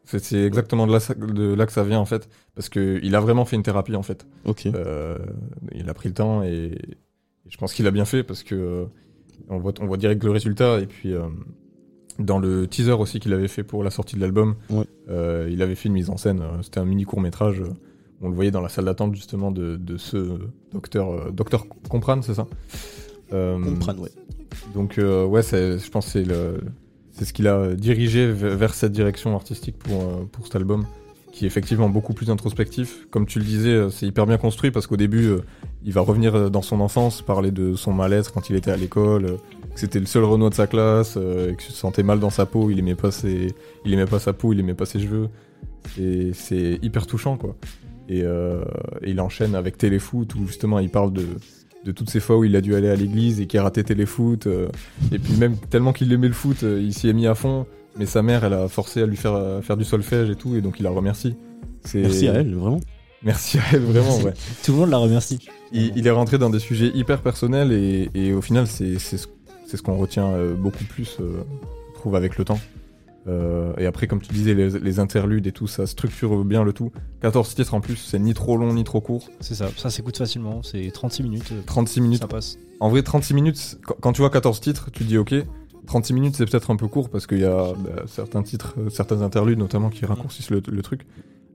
[0.04, 3.14] C'est exactement de là, ça- de là que ça vient en fait, parce que il
[3.14, 4.26] a vraiment fait une thérapie en fait.
[4.44, 4.66] Ok.
[4.66, 5.16] Euh,
[5.74, 6.96] il a pris le temps et, et
[7.50, 8.84] je pense qu'il a bien fait parce que euh,
[9.48, 11.12] on voit, on voit direct le résultat et puis
[12.18, 14.84] dans le teaser aussi qu'il avait fait pour la sortie de l'album, Ouais.
[15.08, 16.42] euh, il avait fait une mise en scène.
[16.62, 17.62] C'était un mini court métrage.
[18.20, 20.38] On le voyait dans la salle d'attente justement de, de ce
[20.72, 22.46] docteur, euh, docteur Comprane, c'est ça?
[23.32, 24.10] Euh, Comprane, ouais.
[24.74, 26.60] Donc euh, ouais, je pense que c'est le,
[27.12, 30.84] c'est ce qu'il a dirigé vers cette direction artistique pour euh, pour cet album,
[31.32, 33.06] qui est effectivement beaucoup plus introspectif.
[33.10, 35.42] Comme tu le disais, c'est hyper bien construit parce qu'au début, euh,
[35.84, 39.24] il va revenir dans son enfance, parler de son mal-être quand il était à l'école,
[39.24, 39.36] euh,
[39.74, 42.46] que c'était le seul Renault de sa classe, et qu'il se sentait mal dans sa
[42.46, 43.54] peau, il aimait pas ses,
[43.84, 45.28] il aimait pas sa peau, il aimait pas ses cheveux.
[46.00, 47.54] Et c'est hyper touchant quoi.
[48.08, 48.62] Et, euh,
[49.02, 51.26] et il enchaîne avec Téléfoot où justement il parle de
[51.84, 53.84] de toutes ces fois où il a dû aller à l'église et qui a raté
[53.84, 54.46] téléfoot.
[54.46, 54.68] euh,
[55.12, 57.66] et puis même tellement qu'il aimait le foot, euh, il s'y est mis à fond.
[57.96, 60.60] Mais sa mère, elle a forcé à lui faire, faire du solfège et tout, et
[60.60, 61.36] donc il la remercie.
[61.94, 62.80] Merci à elle, vraiment.
[63.22, 64.34] Merci à elle, vraiment, ouais.
[64.64, 65.38] Tout le monde la remercie.
[65.72, 69.16] Il, il est rentré dans des sujets hyper personnels et, et au final, c'est ce,
[69.66, 72.60] c'est ce qu'on retient beaucoup plus, je trouve, avec le temps.
[73.26, 76.72] Euh, et après, comme tu disais, les, les interludes et tout, ça structure bien le
[76.72, 76.92] tout.
[77.20, 79.28] 14 titres en plus, c'est ni trop long ni trop court.
[79.40, 81.52] C'est ça, ça s'écoute facilement, c'est 36 minutes.
[81.52, 82.20] euh, 36 minutes.
[82.22, 82.58] Ça passe.
[82.80, 85.34] En vrai, 36 minutes, quand, quand tu vois 14 titres, tu te dis ok.
[85.86, 88.90] 36 minutes, c'est peut-être un peu court parce qu'il y a bah, certains titres, euh,
[88.90, 91.06] certains interludes notamment qui raccourcissent le, le truc.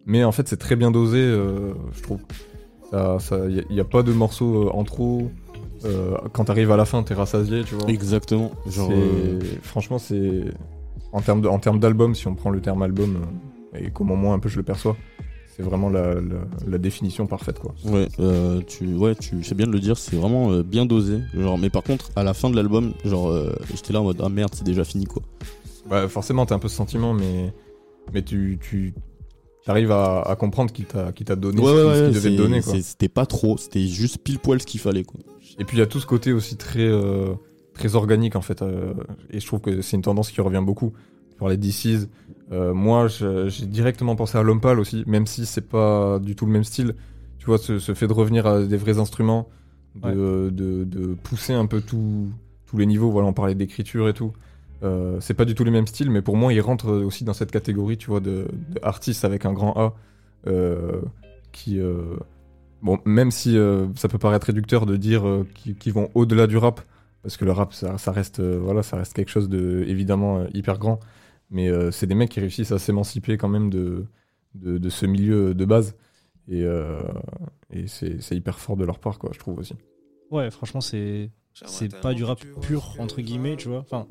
[0.05, 2.19] Mais en fait, c'est très bien dosé, euh, je trouve.
[2.91, 5.31] Il n'y a, pas de morceaux euh, en trop.
[5.85, 7.89] Euh, quand t'arrives à la fin, t'es rassasié, tu vois.
[7.89, 8.51] Exactement.
[8.67, 10.43] Genre, euh, Franchement, c'est.
[11.13, 13.17] En termes de- en termes d'album, si on prend le terme album,
[13.75, 14.97] euh, et comment moi un peu je le perçois,
[15.55, 16.21] c'est vraiment la, la-
[16.67, 17.75] la définition parfaite, quoi.
[17.85, 21.19] Ouais, euh, tu, ouais, tu fais bien de le dire, c'est vraiment euh, bien dosé.
[21.35, 24.19] Genre, mais par contre, à la fin de l'album, genre, euh, j'étais là en mode
[24.23, 25.21] ah merde, c'est déjà fini quoi.
[25.89, 27.53] Bah, forcément, t'as un peu ce sentiment, mais,
[28.13, 28.93] mais tu, tu
[29.67, 32.07] arrives à, à comprendre qu'il t'a, qu'il t'a donné Ouais, ce qu'il- ouais, ce qu'il
[32.07, 32.61] ouais, devait te donner.
[32.61, 32.73] Quoi.
[32.81, 35.19] C'était pas trop, c'était juste pile poil ce qu'il fallait quoi.
[35.59, 36.87] Et puis il y a tout ce côté aussi très,
[37.73, 38.61] très organique en fait.
[38.61, 38.93] euh,
[39.29, 40.93] et je trouve que c'est une tendance qui revient beaucoup.
[41.39, 42.07] Parlais de DC's.
[42.51, 46.45] Euh, moi, j'ai directement pensé à L'Homme Pâle aussi, même si c'est pas du tout
[46.45, 46.95] le même style.
[47.39, 49.49] Tu vois, ce, ce fait de revenir à des vrais instruments,
[49.95, 52.29] de, de, de pousser un peu tout-
[52.67, 53.09] tous les niveaux.
[53.11, 54.31] Voilà, on parlait d'écriture et tout.
[54.83, 57.33] Euh, c'est pas du tout les mêmes styles, mais pour moi, il rentre aussi dans
[57.33, 59.93] cette catégorie, tu vois, de, de artistes avec un grand A,
[60.47, 61.01] euh,
[61.51, 62.15] qui, euh,
[62.81, 63.57] bon, même si
[63.95, 66.81] ça peut paraître réducteur de dire euh, qui, qui vont au-delà du rap,
[67.23, 70.39] parce que le rap, ça, ça reste, euh, voilà, ça reste quelque chose de évidemment
[70.39, 70.99] euh, hyper grand,
[71.49, 74.05] mais euh, c'est des mecs qui réussissent à s'émanciper quand même de,
[74.53, 75.95] de, de ce milieu de base,
[76.47, 77.01] et, euh,
[77.71, 79.73] et c'est c'est hyper fort de leur part, quoi, je trouve aussi.
[80.29, 83.79] Ouais, franchement, c'est c'est pas du rap pur entre guillemets, tu vois.
[83.79, 84.07] Enfin,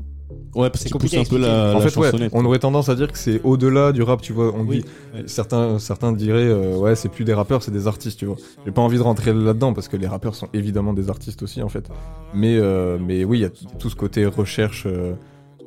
[0.55, 2.89] Ouais, parce c'est qu'il pousse un peu la, en la fait, ouais, on aurait tendance
[2.89, 4.53] à dire que c'est au-delà du rap, tu vois.
[4.55, 5.23] On Oui, dit, ouais.
[5.27, 8.37] certains, certains diraient, euh, ouais, c'est plus des rappeurs, c'est des artistes, tu vois.
[8.65, 11.63] J'ai pas envie de rentrer là-dedans parce que les rappeurs sont évidemment des artistes aussi,
[11.63, 11.89] en fait.
[12.35, 15.15] Mais, euh, mais oui, il y a tout ce côté recherche, euh,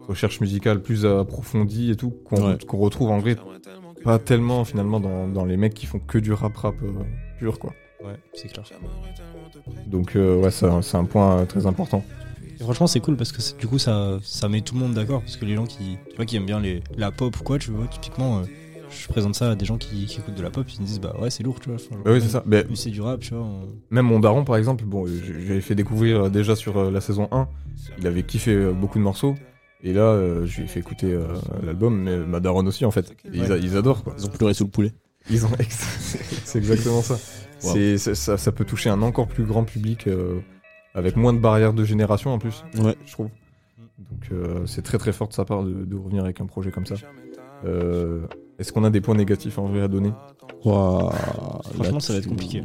[0.07, 2.57] recherche musicale plus approfondie et tout qu'on Ouais.
[2.73, 3.35] retrouve en vrai
[4.03, 6.87] pas tellement finalement dans, dans les mecs qui font que du rap rap euh,
[7.39, 7.73] pur, quoi.
[8.03, 8.65] Ouais, c'est clair.
[9.87, 12.03] Donc euh, ouais, c'est un point euh, très important.
[12.59, 15.21] Et franchement, c'est cool parce que du coup, ça, ça met tout le monde d'accord.
[15.21, 17.59] Parce que les gens qui, tu vois, qui aiment bien les, la pop ou quoi,
[17.59, 18.41] tu vois, typiquement, euh,
[18.89, 20.99] je présente ça à des gens qui, qui écoutent de la pop, ils me disent,
[21.01, 21.75] bah ouais, c'est lourd, tu vois.
[21.77, 22.43] Enfin, Bah oui, c'est ça.
[22.45, 23.43] Mais Plus c'est du rap, tu vois.
[23.43, 27.01] on- Même mon daron, par exemple, bon, j'avais fait découvrir euh, déjà sur euh, la
[27.01, 27.47] saison 1,
[27.99, 29.35] il avait kiffé euh, beaucoup de morceaux.
[29.83, 31.27] Et là, euh, je lui ai fait écouter euh,
[31.61, 33.11] l'album, mais ma daronne aussi, en fait.
[33.25, 34.15] Et ils, a- ils adorent, quoi.
[34.17, 34.93] Ils ont pleuré sous le poulet.
[35.29, 35.49] Ils ont
[36.45, 37.15] c'est exactement ça.
[37.63, 37.73] Wow.
[37.73, 38.37] C'est c'est- ça.
[38.37, 40.39] Ça peut toucher un encore plus grand public euh,
[40.95, 42.63] avec moins de barrières de génération en plus.
[42.79, 42.95] Ouais.
[43.05, 43.29] Je trouve.
[43.99, 46.71] Donc euh, c'est très très fort de sa part de, de revenir avec un projet
[46.71, 46.95] comme ça.
[47.65, 48.25] Euh,
[48.59, 50.11] Est-ce qu'on a des points négatifs en vrai à donner?
[50.63, 51.13] Ouah,
[51.75, 52.63] Franchement, ça va être compliqué.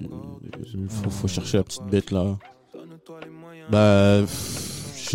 [0.88, 2.36] Faut, faut chercher la petite bête là.
[3.70, 4.26] Bah, je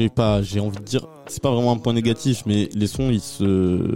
[0.02, 3.10] sais pas, j'ai envie de dire, c'est pas vraiment un point négatif, mais les sons
[3.10, 3.94] ils se,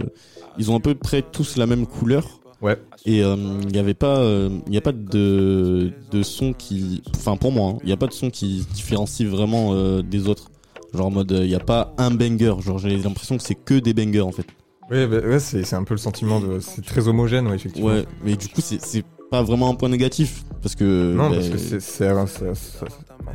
[0.58, 2.40] ils ont à peu près tous la même couleur.
[2.60, 2.78] Ouais.
[3.06, 7.52] Et il n'y avait pas, il n'y a pas de de son qui, enfin pour
[7.52, 10.50] moi, il n'y a pas de son qui se différencie vraiment euh, des autres.
[10.92, 12.54] Genre en mode, il n'y a pas un banger.
[12.60, 14.46] Genre j'ai l'impression que c'est que des bangers en fait.
[14.90, 16.58] Ouais, bah, ouais c'est un peu le sentiment de.
[16.60, 17.88] C'est très homogène, ouais, effectivement.
[17.88, 21.48] Ouais, mais du coup c'est pas vraiment un point négatif parce que Non, bah, parce
[21.50, 22.86] que c'est c'est un- c'est- c'est-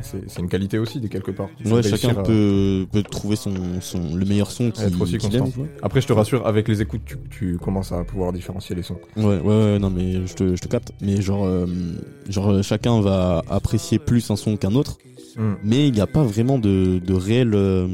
[0.02, 1.48] c'est- c'est une qualité aussi, de quelque part.
[1.64, 5.46] Ouais chacun à- peut peut trouver son son le meilleur son qui être aussi constant.
[5.46, 5.68] aime.
[5.82, 8.98] Après, je te rassure, avec les écoutes, tu, tu commences à pouvoir différencier les sons.
[9.16, 10.92] Ouais, ouais, ouais, non, mais je te, je te capte.
[11.00, 11.66] Mais genre, euh,
[12.28, 14.98] genre, euh, chacun va apprécier plus un son qu'un autre.
[15.36, 15.54] Hmm.
[15.62, 17.52] Mais il n'y a pas vraiment de, de réel.
[17.54, 17.86] euh,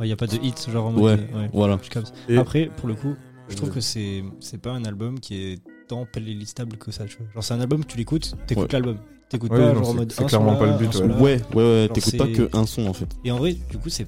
[0.00, 1.02] Il y a pas de hit, genre en mode.
[1.02, 1.78] Ouais, euh, voilà.
[1.82, 2.12] je capte.
[2.28, 3.14] Et- Après, pour le coup,
[3.48, 7.16] je trouve que c'est c'est pas un album qui est tant playlistable que ça, tu
[7.18, 7.26] vois.
[7.34, 8.68] Genre, c'est un album, tu l'écoutes, t'écoutes Ouais.
[8.72, 8.96] l'album.
[9.28, 10.12] T'écoutes Ouais, pas, non, genre en c'est- mode.
[10.12, 11.20] c'est clairement son pas le but, ouais.
[11.20, 13.08] Ouais, ouais, t'écoutes pas que un son en fait.
[13.24, 14.06] Et en vrai, du coup, c'est.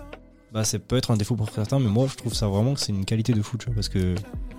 [0.53, 2.81] Bah, ça peut être un défaut pour certains, mais moi, je trouve ça vraiment que
[2.81, 3.75] c'est une qualité de fou, tu vois.
[3.75, 4.15] Parce que,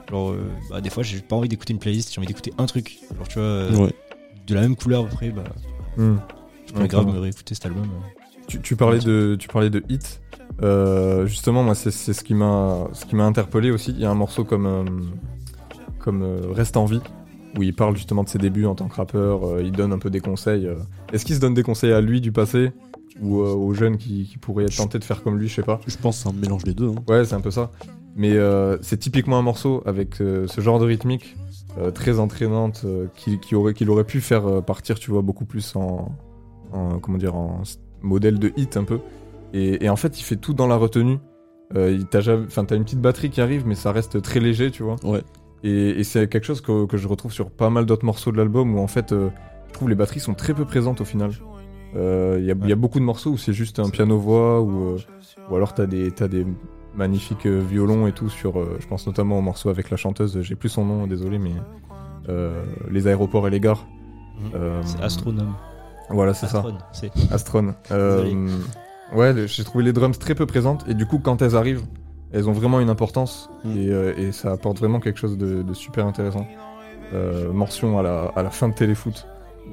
[0.10, 2.66] genre, euh, bah, des fois, j'ai pas envie d'écouter une playlist, j'ai envie d'écouter un
[2.66, 3.00] truc.
[3.16, 3.94] Genre, tu vois, euh, Ouais.
[4.46, 5.44] de la même couleur après, bah,
[5.96, 6.18] Hmm.
[6.66, 7.88] je pourrais Ouais, grave me réécouter cet album.
[8.48, 10.22] Tu, tu parlais de, tu parlais de hit.
[10.62, 13.92] Euh, justement, moi, c'est c'est ce qui m'a, ce qui m'a interpellé aussi.
[13.92, 14.84] Il y a un morceau comme, euh,
[16.08, 17.02] comme euh, Reste en vie,
[17.58, 19.44] où il parle justement de ses débuts en tant que rappeur.
[19.46, 20.66] euh, il donne un peu des conseils.
[20.66, 20.76] euh.
[21.12, 22.72] Est-ce qu'il se donne des conseils à lui du passé
[23.22, 25.82] ou aux jeunes qui, qui pourraient être tentés de faire comme lui, je sais pas?
[25.86, 26.90] Je pense que c'est un mélange des deux.
[26.90, 26.96] hein.
[27.10, 27.72] Ouais, c'est un peu ça.
[28.16, 28.38] Mais
[28.82, 31.36] c'est typiquement un morceau avec ce genre de rythmique
[31.94, 36.12] très entraînante euh, qui, aurait, qu'il aurait pu faire partir, tu vois, beaucoup plus en,
[36.74, 37.62] en comment dire, en
[38.02, 39.00] modèle de hit un peu.
[39.54, 41.18] Et, et en fait, il fait tout dans la retenue.
[41.76, 44.96] Euh, t'as une petite batterie qui arrive, mais ça reste très léger, tu vois.
[45.04, 45.22] Ouais.
[45.64, 48.38] Et, et c'est quelque chose que, que je retrouve sur pas mal d'autres morceaux de
[48.38, 49.30] l'album où en fait, euh,
[49.68, 51.32] je trouve les batteries sont très peu présentes au final.
[51.96, 54.62] Euh, Il y, a- il y a beaucoup de morceaux où c'est juste un piano-voix
[54.62, 54.98] ou, euh,
[55.50, 56.46] ou alors t'as des, des
[56.96, 60.42] magnifiques euh, violons et tout sur, euh, je pense notamment au morceau avec la chanteuse,
[60.42, 61.54] j'ai plus son nom, désolé, mais
[62.30, 63.86] euh, les aéroports et les gares.
[64.54, 65.54] Euh, C'est Astronome.
[66.10, 66.62] Voilà, c'est ça.
[67.32, 67.74] Astrone.
[67.92, 68.24] Euh,
[69.16, 71.84] ouais, j'ai trouvé les drums très peu présentes et du coup, quand elles arrivent,
[72.34, 73.78] elles ont vraiment une importance Mm.
[73.78, 76.46] et, euh, et ça apporte vraiment quelque chose de, de super intéressant.
[77.14, 79.26] Euh, mention à la, à la fin de Téléfoot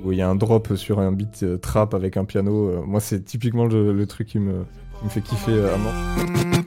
[0.04, 2.68] où il y a un drop sur un beat euh, trap avec un piano.
[2.68, 4.64] Euh, moi, c'est typiquement le, le truc qui me,
[4.98, 6.63] qui me fait kiffer à mort.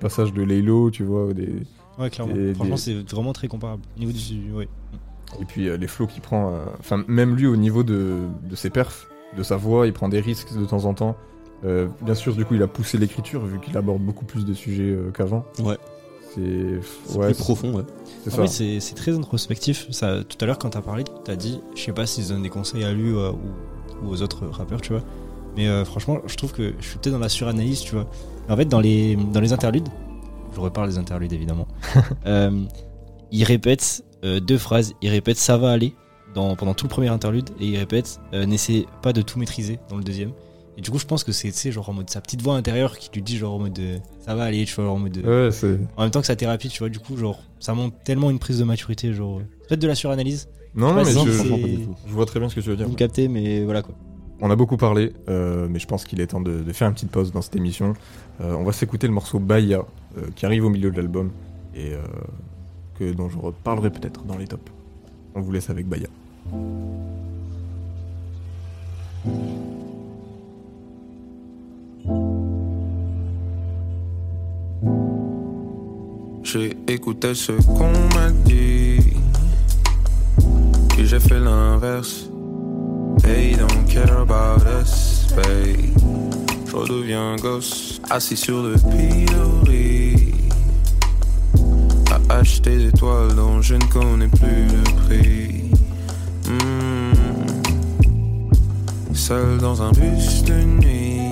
[0.00, 1.52] Passages de Laylo, tu vois, des,
[1.98, 2.34] Ouais, clairement.
[2.34, 3.82] des- Franchement, des- c'est vraiment très comparable.
[3.96, 4.52] Au niveau du.
[4.52, 4.68] Ouais.
[5.40, 8.16] Et puis euh, les flots qu'il prend, euh, enfin même lui au niveau de,
[8.48, 11.16] de ses perfs, de sa voix, il prend des risques de temps en temps.
[11.64, 14.54] Euh, bien sûr, du coup, il a poussé l'écriture vu qu'il aborde beaucoup plus de
[14.54, 15.44] sujets euh, qu'avant.
[15.58, 15.76] Ouais.
[16.34, 17.82] C'est ouais, plus profond, ouais.
[18.22, 18.62] C'est Ah ça.
[18.64, 19.90] oui, très introspectif.
[19.90, 22.48] Ça, tout à l'heure, quand t'as parlé, t'as dit, je sais pas s'ils donnent des
[22.50, 25.02] conseils à lui euh, ou, ou aux autres rappeurs, tu vois.
[25.56, 28.06] Mais euh, franchement, je trouve que je suis peut-être dans la suranalyse, tu vois.
[28.48, 29.88] En fait, dans les, dans les interludes,
[30.54, 31.68] je reparle des interludes évidemment,
[32.26, 32.64] euh,
[33.30, 34.94] il répète euh, deux phrases.
[35.02, 35.94] Il répète ça va aller
[36.34, 39.78] dans, pendant tout le premier interlude et il répète euh, n'essaie pas de tout maîtriser
[39.88, 40.32] dans le deuxième.
[40.76, 43.10] Et du coup, je pense que c'est genre en mode sa petite voix intérieure qui
[43.12, 43.80] lui dit genre en mode
[44.20, 45.16] ça va aller, tu vois, genre en mode.
[45.18, 45.50] Ouais,
[45.96, 48.38] en même temps que sa thérapie, tu vois, du coup, genre, ça montre tellement une
[48.38, 49.40] prise de maturité, genre.
[49.66, 50.48] Peut-être de la suranalyse.
[50.76, 51.18] Non, non, mais je,
[52.06, 52.86] je vois très bien ce que tu veux dire.
[52.86, 53.96] Vous me captez, mais voilà quoi.
[54.40, 57.10] On a beaucoup parlé, euh, mais je pense qu'il est temps de, faire une petite
[57.10, 57.94] pause dans cette émission.
[58.40, 59.84] Euh, on va s'écouter le morceau Bahia,
[60.16, 61.30] euh, qui arrive au milieu de l'album,
[61.74, 61.92] et
[62.98, 64.72] que, dont je reparlerai peut-être dans les tops.
[65.34, 66.08] On vous laisse avec Bahia.
[76.42, 78.98] J'ai écouté ce qu'on m'a dit.
[80.90, 82.27] Puis j'ai fait l'inverse.
[83.22, 85.94] They don't care about us, babe.
[86.66, 90.32] Je redeviens gosse, assis sur le pilori.
[92.10, 95.70] À acheter des toiles dont je ne connais plus le prix.
[96.46, 97.12] Hmm.
[99.14, 101.30] Seul dans un bus de nuit.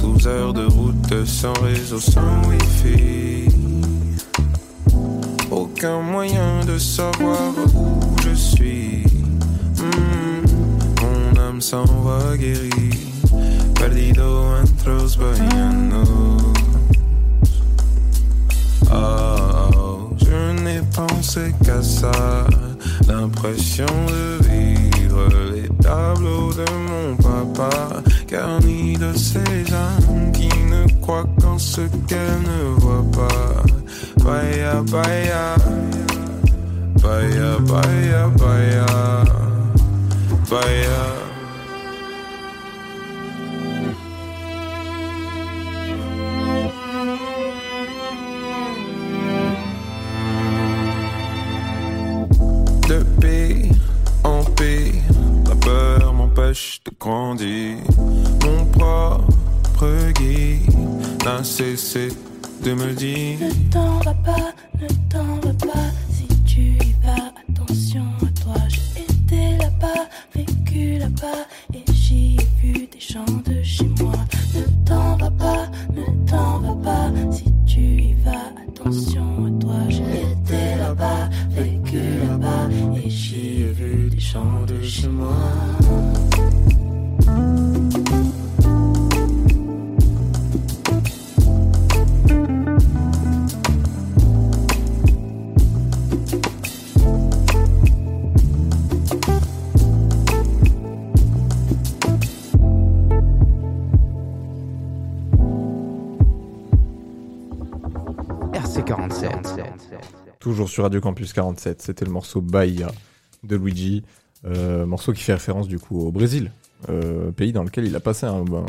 [0.00, 3.48] 12 heures de route sans réseau, sans wifi.
[5.50, 9.05] Aucun moyen de savoir où je suis.
[11.68, 13.10] S'en va guérie.
[13.74, 16.44] Perdido entre los bahianos.
[18.92, 22.46] Oh, je n'ai pensé qu'à ça.
[23.08, 31.26] L'impression de vivre les tableaux de mon papa, garni de ces âmes qui ne croient
[31.42, 33.64] qu'en ce qu'elles ne voient pas.
[34.24, 35.56] Baya, baya,
[37.02, 39.24] baya, baya, baya,
[40.48, 41.15] baya.
[57.06, 57.76] Grandir.
[58.42, 62.08] Mon propre guide n'a cessé
[62.64, 65.95] de me dire Ne t'en va pas, ne t'en va pas.
[110.76, 112.88] Sur Radio Campus 47, c'était le morceau Bahia
[113.44, 114.02] de Luigi,
[114.44, 116.52] euh, morceau qui fait référence du coup au Brésil,
[116.90, 118.66] euh, pays dans lequel il a passé un, un-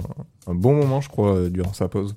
[0.50, 2.16] un bon moment, je crois, euh, durant sa pause.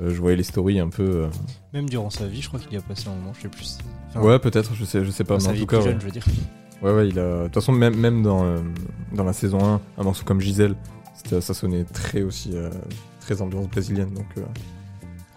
[0.00, 1.26] Euh, je voyais les stories un peu.
[1.72, 3.78] Même durant sa vie, je crois qu'il y a passé un moment, je sais plus.
[4.10, 5.80] Enfin, ouais, peut-être, je sais, je sais pas, mais sa en vie tout cas.
[5.80, 6.00] jeune, ouais.
[6.00, 6.24] je veux dire.
[6.82, 7.38] Ouais, ouais, il a.
[7.38, 8.44] De toute façon, même, même dans,
[9.12, 10.76] dans la saison 1, un morceau comme Gisèle,
[11.40, 12.52] ça sonnait très aussi.
[13.22, 14.42] très ambiance brésilienne, donc euh,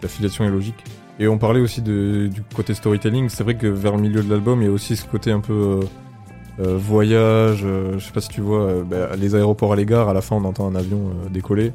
[0.00, 0.84] la filiation est logique.
[1.20, 3.28] Et on parlait aussi de, du côté storytelling.
[3.28, 5.40] C'est vrai que vers le milieu de l'album, il y a aussi ce côté un
[5.40, 7.60] peu euh, euh, voyage.
[7.62, 10.22] euh, je sais pas si tu vois, euh, bah, les aéroports à l'égard, à la
[10.22, 11.72] fin, on entend un avion euh, décoller.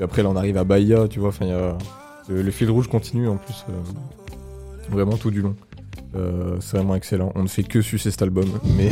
[0.00, 1.28] Et après, là, on arrive à Bahia, tu vois.
[1.28, 1.78] Enfin, il y a.
[2.28, 3.72] Le, le fil rouge continue en plus, euh,
[4.90, 5.54] vraiment tout du long.
[6.16, 7.32] Euh, c'est vraiment excellent.
[7.36, 8.90] On ne fait que sucer cet album, mais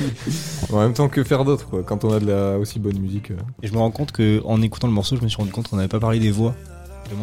[0.72, 1.82] en même temps que faire d'autre, quoi.
[1.82, 3.32] Quand on a de la aussi bonne musique.
[3.32, 3.36] euh.
[3.62, 5.68] Et je me rends compte que en écoutant le morceau, je me suis rendu compte
[5.68, 6.54] qu'on n'avait pas parlé des voix.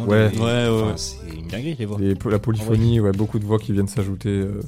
[0.06, 0.30] Ouais.
[0.34, 0.92] Ouais, ouais, enfin, ouais.
[0.96, 1.98] C'est une dinguerie les voix.
[2.30, 4.60] La polyphonie, ouais, beaucoup de voix qui viennent s'ajouter, euh,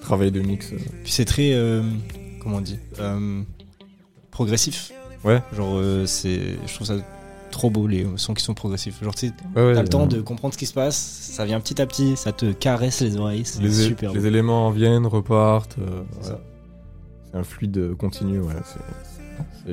[0.00, 0.72] travail de mix.
[0.72, 0.76] euh.
[1.02, 1.82] Puis c'est très, euh,
[2.40, 3.42] comment on dit, euh,
[4.30, 4.92] progressif.
[5.24, 5.42] Ouais.
[5.54, 6.94] Genre, euh, c'est, je trouve ça
[7.50, 9.02] trop beau les sons qui sont progressifs.
[9.02, 11.44] Genre, tu sais, Ouais, ouais, t'as le temps de comprendre ce qui se passe, ça
[11.44, 14.26] vient petit à petit, ça te caresse les oreilles, c'est super les beau.
[14.26, 15.76] éléments viennent, repartent.
[15.80, 18.52] euh, C'est un fluide continu, ouais,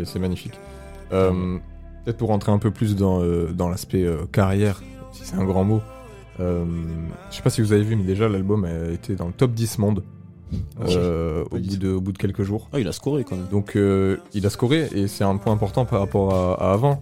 [0.03, 0.53] c'est- magnifique.
[1.11, 1.57] Euh,
[2.05, 4.81] Peut-être pour rentrer un peu plus dans, euh, dans l'aspect euh, carrière,
[5.13, 5.81] si c'est un grand mot.
[6.39, 6.65] euh,
[7.31, 9.51] je sais pas si vous avez vu, mais déjà l'album a été dans le top
[9.53, 10.03] 10 monde
[10.87, 12.69] euh, au, bout de, au bout de quelques jours.
[12.73, 13.47] Ah, il a scoré quand même.
[13.51, 16.99] Donc euh, il a scoré et c'est un point important par rapport à, à avant.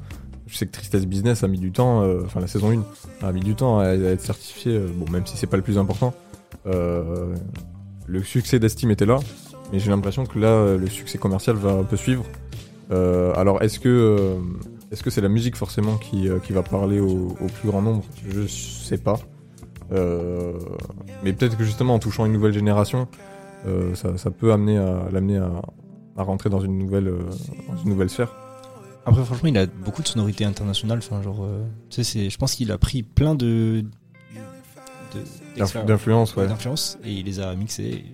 [0.47, 2.71] Je sais que Tristesse Business a mis du temps, euh, enfin la saison
[3.21, 5.63] 1 a mis du temps à, à être certifié, bon même si c'est pas le
[5.63, 6.13] plus important.
[6.65, 9.17] Le succès d'Estime était là,
[9.71, 12.25] mais j'ai l'impression que là le succès commercial va un peu suivre.
[12.89, 14.35] Alors est-ce que
[14.91, 17.81] est-ce que c'est la musique forcément qui, euh, qui va parler au, au plus grand
[17.81, 18.03] nombre?
[18.29, 19.19] Je sais pas.
[19.91, 20.53] Euh,
[21.23, 23.07] mais peut-être que justement en touchant une nouvelle génération,
[23.67, 25.51] euh, ça, ça peut amener à l'amener à,
[26.17, 27.19] à rentrer dans une nouvelle euh,
[27.69, 28.33] dans une nouvelle sphère.
[29.05, 30.99] Après, franchement, il a beaucoup de sonorités internationales.
[30.99, 33.83] Enfin, genre, euh, c'est, je pense qu'il a pris plein de,
[35.13, 35.19] de
[35.57, 36.47] D'influ- D'influence, ouais.
[36.47, 38.05] d'influences et il les a mixées.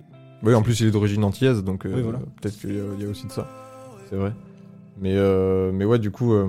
[0.42, 2.18] Oui, en plus il est d'origine antillaise, donc Oui, voilà.
[2.40, 3.46] peut-être qu'il y a aussi de ça.
[4.10, 4.32] C'est vrai.
[5.00, 6.46] Mais, euh, mais ouais, du coup, euh,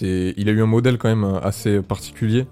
[0.00, 2.46] il a eu un modèle quand même assez particulier.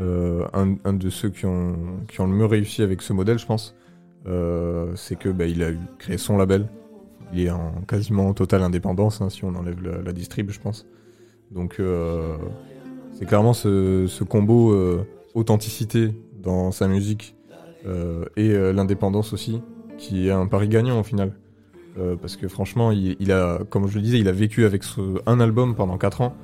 [0.00, 1.76] Euh, un, un de ceux qui ont,
[2.08, 3.74] qui ont le mieux réussi avec ce modèle, je pense,
[4.26, 6.68] euh, c'est que bah, il a créé son label.
[7.32, 10.86] Il est en quasiment totale indépendance, hein, si on enlève la, distrib, je pense.
[11.50, 12.36] Donc euh,
[13.12, 17.36] c'est clairement ce, ce combo euh, authenticité dans sa musique
[17.86, 19.60] euh, et euh, l'indépendance aussi,
[19.98, 21.32] qui est un pari gagnant au final.
[21.98, 24.84] Euh, parce que franchement, il, il a, comme je le disais, il a vécu avec
[24.84, 26.34] ce- un album pendant 4 ans.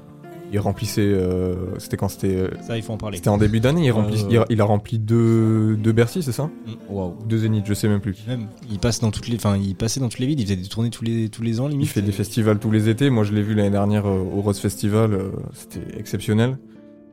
[0.53, 3.17] Il remplissait, euh, c'était quand c'était, euh, Ça, il faut en parler.
[3.17, 3.87] c'était en début d'année.
[3.87, 4.03] Il, ouais.
[4.31, 6.93] il, il a rempli deux, deux Bercy, c'est ça Mm.
[6.95, 8.25] Ou Deux Zénith, je sais même plus.
[8.29, 10.57] Même, il passe dans toutes les, enfin, il passait dans toutes les villes, il faisait
[10.57, 11.87] des tournées tous les, tous les ans, limite.
[11.87, 13.11] Il fait des festivals tous les étés.
[13.11, 15.19] Moi, je l'ai vu l'année dernière au Rose Festival.
[15.53, 16.59] C'était exceptionnel.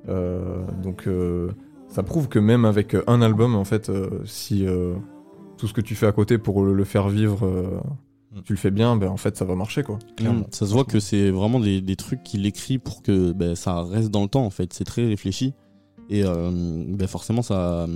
[0.07, 1.07] Donc,
[1.87, 4.93] ça prouve que même avec un album, en fait, euh, si euh,
[5.57, 7.79] tout ce que tu fais à côté pour le, le faire vivre, euh.
[8.45, 9.99] Tu le fais bien, ben en fait, ça va marcher, quoi.
[10.21, 13.55] Mm, ça se voit que c'est vraiment des, des trucs qu'il écrit pour que ben,
[13.55, 14.73] ça reste dans le temps en fait.
[14.73, 15.53] C'est très réfléchi
[16.09, 16.51] et euh,
[16.87, 17.87] ben, forcément ça,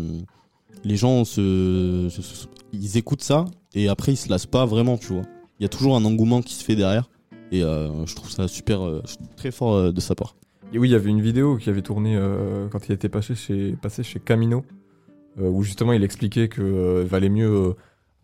[0.84, 4.98] les gens se, se- se- ils écoutent ça et après ils se lassent pas vraiment,
[4.98, 5.24] tu vois.
[5.60, 7.10] Il y a toujours un engouement qui se fait derrière
[7.52, 9.02] et euh, je trouve ça super, euh,
[9.36, 10.36] très fort euh, de sa part.
[10.74, 13.36] Et oui, il y avait une vidéo qui avait tourné euh, quand il était passé
[13.36, 14.66] chez, passé chez Camino,
[15.40, 17.74] euh, où justement il expliquait que euh, valait mieux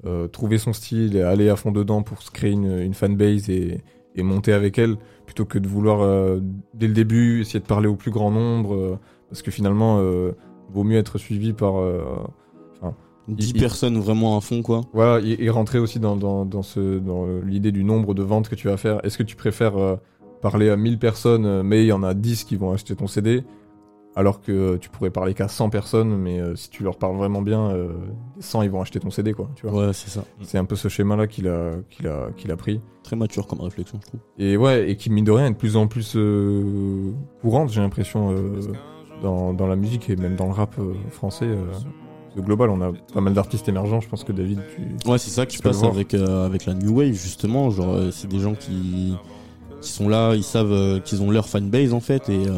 [0.06, 3.50] euh, trouver son style et aller à fond dedans pour se créer une, une fanbase
[3.50, 3.82] et,
[4.16, 6.40] et monter avec elle, plutôt que de vouloir euh,
[6.74, 9.00] dès le début essayer de parler au plus grand nombre, euh,
[9.30, 10.00] parce que finalement,
[10.70, 11.78] vaut mieux être suivi par...
[11.80, 12.04] euh,
[12.82, 12.96] enfin,
[13.28, 14.82] 10 il- il- personnes vraiment à fond, quoi.
[14.94, 18.50] voilà, et, et rentrer aussi dans, dans, dans, ce, dans l'idée du nombre de ventes
[18.50, 19.04] que tu vas faire.
[19.06, 19.74] Est-ce que tu préfères
[20.42, 23.44] parler à 1000 personnes, mais il y en a 10 qui vont acheter ton CD,
[24.16, 27.42] alors que tu pourrais parler qu'à 100 personnes, mais euh, si tu leur parles vraiment
[27.42, 27.90] bien, euh,
[28.36, 29.50] les 100 ils vont acheter ton CD, quoi.
[29.56, 30.24] Tu vois Ouais, c'est ça.
[30.42, 32.80] C'est un peu ce schéma-là qu'il a, qu'il a, qu'il a pris.
[33.04, 34.20] Très mature comme réflexion, je trouve.
[34.38, 37.12] Et ouais, et qui mine de rien est de plus en plus euh,
[37.42, 38.60] courante, j'ai l'impression, euh,
[39.22, 41.46] dans, dans la musique et même dans le rap euh, français.
[41.46, 41.66] euh,
[42.36, 44.02] de global, on a pas mal d'artistes émergents.
[44.02, 45.10] Je pense que David, tu.
[45.10, 47.70] Ouais, c'est ça qui se passe avec, euh, avec la New Wave, justement.
[47.70, 49.16] Genre, euh, c'est des gens qui,
[49.82, 52.58] qui sont là, ils savent euh, qu'ils ont leur fanbase, en fait, et euh,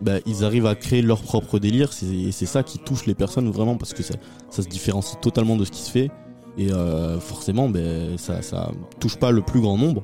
[0.00, 1.90] bah, ils arrivent à créer leur propre délire.
[2.02, 4.14] Et c'est ça qui touche les personnes vraiment, parce que ça,
[4.50, 6.10] ça se différencie totalement de ce qui se fait.
[6.56, 8.70] Et euh, forcément, ben, ça, ça
[9.00, 10.02] touche pas le plus grand nombre,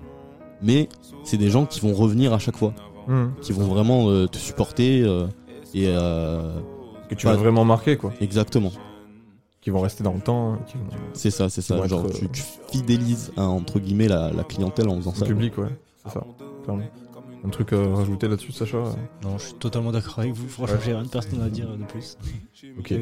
[0.62, 0.88] mais
[1.24, 2.72] c'est des gens qui vont revenir à chaque fois,
[3.08, 3.32] Mhm.
[3.42, 5.02] qui vont vraiment euh, te supporter.
[5.02, 5.26] euh,
[5.74, 5.86] et
[7.08, 8.12] Que tu vas vraiment marquer, quoi.
[8.20, 8.70] Exactement.
[9.60, 10.52] Qui vont rester dans le temps.
[10.54, 10.84] hein, qui vont-
[11.14, 11.86] C'est ça, c'est ça.
[11.86, 15.26] Genre, être, tu, tu fidélises hein, entre guillemets la, la clientèle en faisant le ça.
[15.26, 15.68] public, ouais.
[16.04, 16.24] C'est ça.
[16.64, 16.82] clairement.
[17.44, 18.78] Un truc à rajouter là-dessus, Sacha
[19.22, 20.48] Non, je suis totalement d'accord avec vous.
[20.48, 22.16] Franchement, j'ai rien de personnel à dire de plus.
[22.78, 22.92] Ok.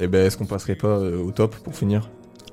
[0.00, 2.10] Et ben, est-ce qu'on passerait pas euh, au top pour finir?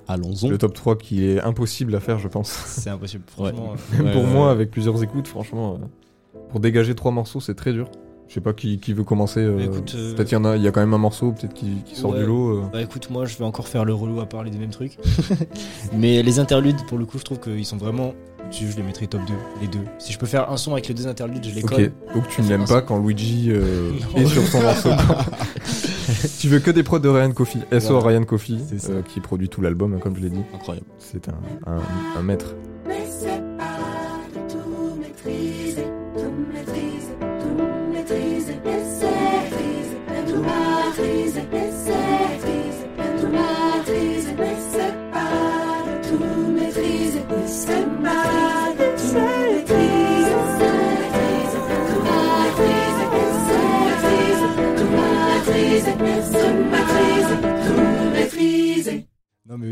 [0.08, 0.48] Allons-y.
[0.48, 2.50] Le top 3 qui est impossible à faire, je pense.
[2.50, 3.24] C'est impossible.
[3.28, 4.52] Franchement, Même Ouais, pour ouais, moi, ouais.
[4.52, 7.90] avec plusieurs écoutes, franchement, euh, pour dégager trois morceaux, c'est très dur.
[8.28, 9.42] Je sais pas qui, qui veut commencer.
[9.42, 9.68] euh, euh,
[10.16, 11.96] Peut-être qu'il y en a, il y a quand même un morceau, peut-être qui, qui
[11.96, 12.20] sort Ouais.
[12.20, 12.60] du lot.
[12.60, 12.64] euh.
[12.72, 14.98] Bah écoute, moi je vais encore faire le relou à parler des mêmes trucs.
[15.94, 18.14] Mais les interludes, pour le coup, je trouve qu'ils sont vraiment.
[18.50, 19.80] Je je les mettrai top 2, les deux.
[20.00, 21.92] Si je peux faire un son avec les deux interludes, je les Ok, colle.
[22.14, 24.90] donc tu ne l'aimes pas quand Luigi euh, est sur son morceau.
[26.40, 27.60] tu veux que des prods de Ryan Coffey.
[27.80, 28.08] SO Voilà.
[28.18, 28.92] Ryan Coffey, C'est ça.
[28.92, 30.42] euh, qui produit tout l'album, hein, comme je l'ai dit.
[30.54, 30.86] Incroyable.
[31.00, 31.34] C'est un,
[31.66, 31.80] un,
[32.20, 32.54] un maître.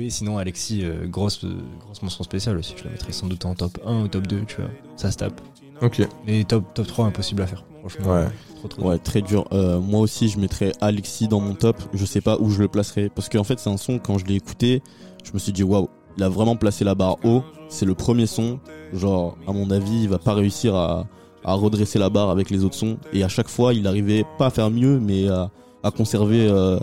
[0.10, 2.74] Sinon Alexis, euh, grosse, euh, grosse mention spéciale aussi.
[2.78, 4.70] Je la mettrai sans doute en top 1 ou top 2, tu vois.
[4.98, 5.40] Ça se tape.
[5.82, 6.02] Ok.
[6.28, 7.64] Mais top, top 3, impossible à faire.
[7.80, 8.28] Franchement, Ouais.
[8.58, 8.90] trop trop.
[8.90, 9.46] Ouais, très dur.
[9.54, 11.78] Euh, moi aussi, je mettrais Alexis dans mon top.
[11.94, 13.10] Je sais pas où je le placerai.
[13.10, 14.82] Parce qu'en fait, c'est un son, quand je l'ai écouté,
[15.24, 15.88] je me suis dit, waouh,
[16.18, 17.44] il a vraiment placé la barre haut.
[17.70, 18.60] C'est le premier son.
[18.94, 21.06] Genre, à mon avis, il va pas réussir à,
[21.46, 22.98] à redresser la barre avec les autres sons.
[23.14, 25.50] Et à chaque fois, il arrivait pas à faire mieux, mais à,
[25.84, 26.78] à conserver euh,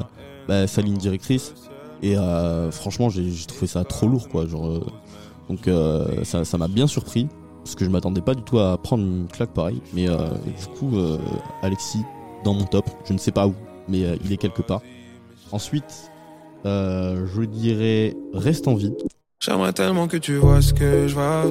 [0.48, 1.52] bah, sa ligne directrice.
[2.02, 4.46] Et euh, franchement, j'ai trouvé ça trop lourd, quoi.
[4.46, 4.80] Genre, euh,
[5.48, 7.28] donc, euh, ça m'a bien surpris.
[7.64, 9.80] Parce que je m'attendais pas du tout à prendre une claque pareille.
[9.92, 11.18] Mais euh, du coup, euh,
[11.62, 12.04] Alexis,
[12.44, 13.54] dans mon top, je ne sais pas où,
[13.88, 14.82] mais il est quelque part.
[15.50, 16.10] Ensuite,
[16.64, 18.92] je dirais Reste en vie.
[19.74, 21.46] Tellement que tu vois ce que je vois.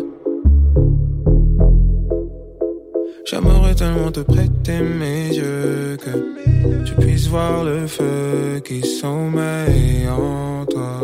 [3.25, 10.65] J'aimerais tellement te prêter mes yeux que tu puisses voir le feu qui sommeille en
[10.65, 11.01] toi.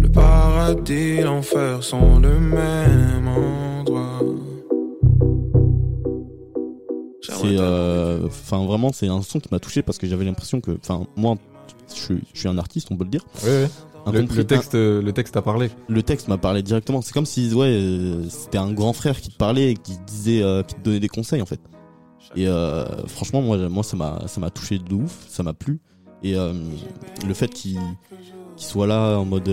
[0.00, 4.20] Le paradis, l'enfer sont le même endroit.
[7.22, 10.72] C'est, euh, enfin vraiment, c'est un son qui m'a touché parce que j'avais l'impression que,
[10.82, 11.36] enfin moi,
[11.94, 13.24] je, suis- je suis un artiste, on peut le dire.
[13.44, 13.68] Ouais, ouais.
[14.12, 15.70] Le, le texte, le texte a parlé.
[15.88, 17.02] le texte m'a parlé directement.
[17.02, 20.04] C'est comme si ouais, euh, c'était un grand frère qui te parlait et qui te
[20.06, 21.60] disait, euh, qui te donnait des conseils en fait.
[22.36, 25.80] Et euh, franchement, moi, moi, ça m'a, ça m'a touché de ouf, ça m'a plu.
[26.22, 27.78] Et le fait qu'il,
[28.56, 29.48] soit là en mode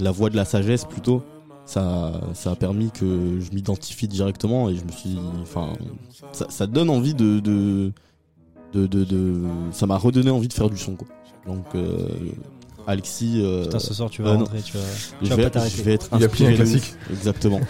[0.00, 1.22] la voix de la sagesse plutôt,
[1.64, 5.72] ça, ça a permis que je m'identifie directement et je me suis, enfin,
[6.32, 7.92] ça, ça donne envie de, de,
[8.74, 9.42] de, de, de-
[9.72, 11.08] ça m'a redonné envie de faire du son quoi.
[11.46, 12.08] Donc euh,
[12.86, 14.82] Alexis, euh, Putain, ce soir, tu vas euh, rentrer, tu vas-
[15.20, 15.76] tu je vas vais, pas t'arrêter.
[15.76, 16.94] je vais être Il a pris un inspiré de classique.
[17.10, 17.60] Exactement.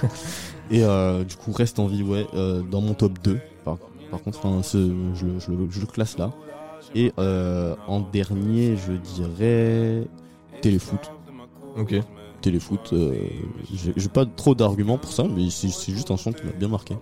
[0.70, 3.38] Et euh, du coup, reste en vie, ouais, euh, dans mon top 2.
[3.64, 3.76] Par,
[4.10, 6.32] par contre, enfin, ce- je, le- je le- je le classe là.
[6.94, 10.06] Et euh, en dernier, je dirais
[10.62, 11.10] Téléfoot.
[11.76, 11.94] Ok.
[12.40, 13.14] Téléfoot, euh,
[13.96, 16.94] j'ai pas trop d'arguments pour ça, mais c'est juste un son qui m'a bien marqué.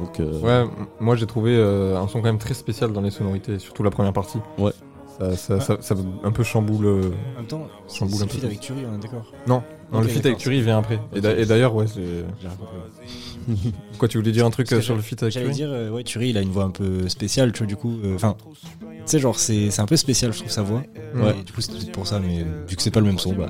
[0.00, 3.10] Donc, euh, Ouais, moi j'ai trouvé euh, un son quand même très spécial dans les
[3.10, 4.38] sonorités, surtout la première partie.
[4.58, 4.72] Ouais.
[5.20, 5.94] Ça, ça, ça, ça
[6.24, 6.86] un peu chamboule.
[6.86, 8.34] euh, En même temps, chamboule c'est un le peu.
[8.36, 9.62] feat avec Thury, on est d'accord Non,
[9.92, 10.98] non le feat avec il vient après.
[11.14, 12.00] Et d'ailleurs, ouais, c'est.
[12.40, 13.72] J'ai rien compris.
[13.98, 15.90] Quoi, tu voulais dire un truc euh, sur le feat avec J'allais Thury dire, euh,
[15.90, 17.98] ouais, Thury, il a une voix un peu spéciale, tu vois, du coup.
[18.04, 18.36] euh, Enfin,
[18.80, 20.82] tu sais, genre, c'est c'est un peu spécial, je trouve, sa voix.
[21.14, 21.36] Ouais.
[21.38, 23.34] Et du coup, c'est peut-être pour ça, mais vu que c'est pas le même son,
[23.34, 23.48] bah.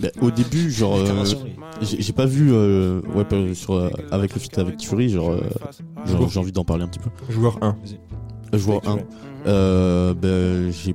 [0.00, 1.24] Bah, au début, genre, euh,
[1.80, 5.30] j'ai j'ai pas vu, euh, ouais, pas- sur, euh, avec le feat avec Thury, genre,
[5.30, 5.40] euh,
[6.04, 7.10] genre, j'ai envie d'en parler un petit peu.
[7.32, 7.76] Joueur 1.
[8.52, 8.98] Joueur 1.
[9.46, 10.94] Euh, ben, j'ai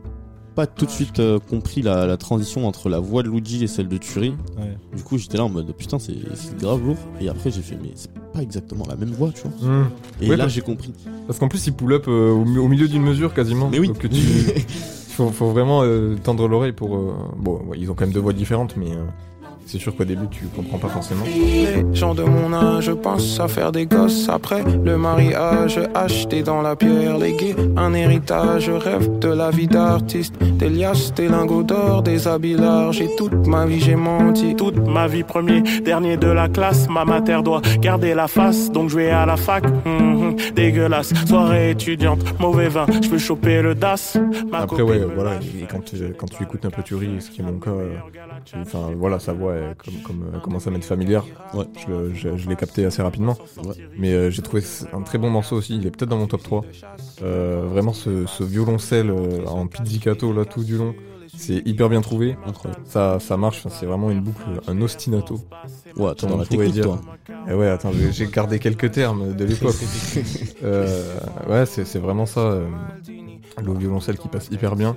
[0.55, 3.67] pas tout de suite euh, compris la, la transition entre la voix de Luigi et
[3.67, 4.35] celle de Thury.
[4.57, 4.77] Ouais.
[4.95, 6.97] Du coup, j'étais là en mode putain, c'est c'est grave lourd.
[7.19, 9.67] Et après, j'ai fait, mais c'est pas exactement la même voix, tu vois.
[9.69, 9.89] Mmh.
[10.21, 10.93] Et Ouais, là, j'ai compris.
[11.25, 13.69] Parce qu'en plus, il pull up euh, au, mi- au milieu d'une mesure quasiment.
[13.69, 13.87] Mais oui.
[13.87, 14.15] Donc, tu...
[15.09, 16.89] faut, faut vraiment euh, tendre l'oreille pour.
[17.37, 18.91] Bon, ouais, ils ont quand même deux voix différentes, mais
[19.65, 21.23] c'est sûr qu'au début, tu comprends pas forcément.
[21.25, 26.61] Les gens de mon âge pensent à faire des gosses après le mariage, acheter dans
[26.61, 32.03] la pierre, léguer un héritage, rêve de la vie d'artiste, des liasses, des lingots d'or,
[32.03, 34.55] des habits larges et toute ma vie j'ai menti.
[34.55, 38.89] Toute ma vie premier, dernier de la classe, ma mater doit garder la face, donc
[38.89, 43.61] je vais à la fac, hum, hum, dégueulasse, soirée étudiante, mauvais vin, je peux choper
[43.61, 44.17] le DAS.
[44.51, 45.39] Ma Après, ouais, voilà,
[45.69, 47.95] quand tu, quand tu écoutes un peu Thury, ce qui est mon cas, euh,
[48.61, 49.52] enfin voilà, sa voix
[49.83, 51.25] comme, comme, euh, commence à m'être familière.
[51.53, 51.65] Ouais.
[51.75, 53.37] Je, le- je- je l'ai capté assez rapidement.
[53.97, 56.43] Mais euh, j'ai trouvé un très bon morceau aussi, il est peut-être dans mon top
[56.43, 56.63] 3.
[57.21, 60.93] Euh, vraiment, ce, ce violoncelle euh, en pizzicato là tout du long,
[61.35, 62.35] c'est hyper bien trouvé.
[62.45, 62.83] Incroyable.
[62.85, 65.39] Ça, ça marche, c'est vraiment une boucle, un ostinato.
[65.97, 66.83] Ouais, comme dans la technique, dire.
[66.85, 67.01] toi.
[67.49, 69.75] Eh ouais, attends, j'ai- gardé quelques termes de l'époque.
[71.49, 72.59] Ouais, c'est vraiment ça.
[73.63, 74.95] le violoncelle qui passe hyper bien.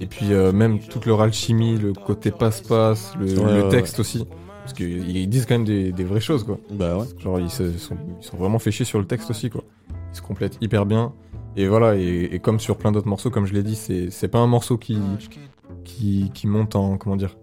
[0.00, 3.98] Et puis euh, même toute leur alchimie, le côté passe-passe, le, Ouais, le ouais, texte
[4.00, 4.26] aussi.
[4.62, 6.58] Parce qu'ils ils disent quand même des, des vraies choses, quoi.
[6.70, 7.04] Bah ouais.
[7.18, 9.62] Genre, ils, se- sont, ils sont vraiment fait chier sur le texte aussi, quoi.
[10.12, 11.12] Ils se complètent hyper bien.
[11.56, 14.28] Et voilà, et, et comme sur plein d'autres morceaux, comme je l'ai dit, c'est c'est
[14.28, 14.98] pas un morceau qui,
[15.84, 16.98] qui, qui monte en.
[16.98, 17.36] Comment dire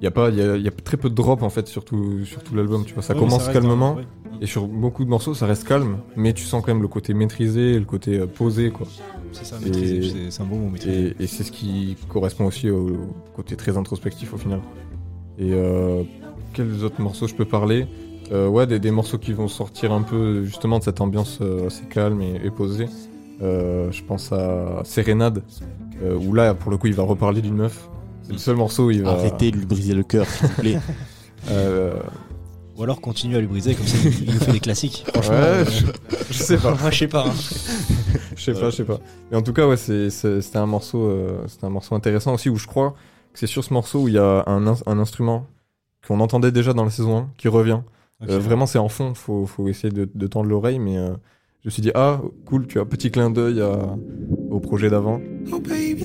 [0.00, 1.84] Il y, a pas- y a, y a très peu de drop en fait sur
[1.84, 3.02] tout, sur tout l'album, tu vois.
[3.02, 3.94] Ça Ouais, commence ça calmement.
[3.94, 4.04] ouais.
[4.42, 7.14] Et sur beaucoup de morceaux, ça reste calme, mais tu sens quand même le côté
[7.14, 8.86] maîtrisé, et le côté euh, posé, quoi.
[9.32, 11.14] C'est ça, maîtriser, c'est- un bon mot, maîtriser.
[11.18, 14.60] Et, et c'est ce qui correspond aussi au, au côté très introspectif au final.
[15.38, 16.02] Et euh,
[16.52, 17.86] quels autres morceaux je peux parler?
[18.32, 21.84] Euh, Ouais, des, des morceaux qui vont sortir un peu justement de cette ambiance assez
[21.84, 22.88] calme et, et posée.
[23.40, 25.42] Je pense à Sérénade,
[26.02, 27.88] où là, pour le coup, il va reparler d'une meuf.
[28.26, 29.10] C'est le seul morceau où il va.
[29.12, 30.78] Arrêtez de lui briser le cœur, s'il vous plaît.
[31.50, 31.94] Euh,
[32.76, 35.04] Ou alors continue à lui briser, comme ça il nous fait des classiques.
[35.12, 35.86] Franchement, Ouais, euh, je,
[36.30, 36.74] je sais pas.
[36.74, 37.24] Moi, je sais pas.
[37.28, 37.32] hein.
[38.34, 38.98] je sais pas, je sais pas.
[39.30, 42.56] Mais en tout cas, ouais, c'était un morceau, euh, c'était un morceau intéressant aussi où
[42.56, 42.96] je crois
[43.32, 45.46] que c'est sur ce morceau où il y a un, un instrument
[46.08, 47.80] qu'on entendait déjà dans la saison 1 qui revient.
[48.28, 49.14] Euh, vraiment, c'est en fond.
[49.14, 51.10] Faut, faut essayer de, de tendre l'oreille, mais euh,
[51.62, 53.62] je me suis dit ah cool, tu as un petit clin d'œil
[54.50, 55.20] au projet d'avant.
[55.52, 56.04] Oh baby,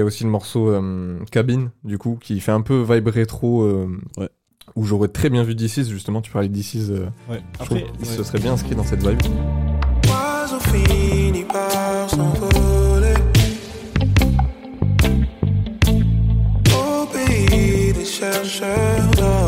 [0.00, 3.62] y a aussi le morceau euh, Cabine, du coup, qui fait un peu vibe rétro.
[3.62, 3.86] euh,
[4.76, 6.90] Où j'aurais très bien vu D6, justement, tu parlais de D6.
[6.90, 7.40] euh, Ouais.
[7.58, 7.86] Après, ouais.
[8.04, 9.18] se serait bien inscrit dans cette vibe.
[10.06, 13.14] L'oiseau finit par s'envoler
[16.72, 19.39] Au pays des chercheurs d'or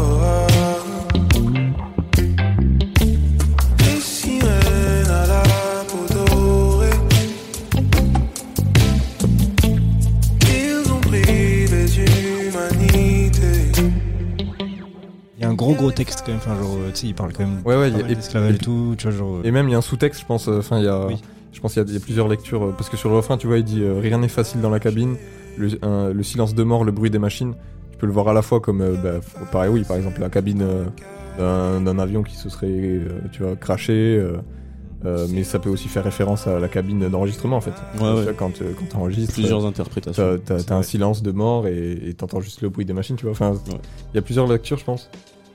[15.62, 17.76] gros gros texte quand même, enfin genre, euh, tu sais, il parle quand même Ouais,
[17.76, 19.36] ouais, y a- et- et tout, tu vois, genre...
[19.36, 20.48] euh, Et même il y a un sous-texte, je pense.
[20.48, 21.16] euh, Enfin, il y a, Oui.
[21.52, 23.36] je pense qu'il y, a- il y a plusieurs lectures parce que sur le refrain,
[23.38, 25.16] tu vois, il dit euh, rien n'est facile dans la cabine.
[25.56, 27.54] Le, un- le silence de mort, le bruit des machines.
[27.90, 29.20] Tu peux le voir à la fois comme, euh, bah,
[29.52, 30.62] pareil, oui, par exemple la cabine
[31.38, 33.92] euh, d'un- avion qui se serait, euh, tu vois, craché.
[34.18, 34.36] euh,
[35.04, 37.72] euh, mais ça peut aussi faire référence à la cabine d'enregistrement en fait.
[37.92, 38.34] Tu vois, ouais.
[38.38, 40.38] Quand, euh, quand t'enregistres, Plusieurs euh, interprétations.
[40.46, 43.32] T'as, un silence de mort et et t'entends juste le bruit des machines, tu vois.
[43.32, 45.10] Enfin, il y a plusieurs lectures, je pense.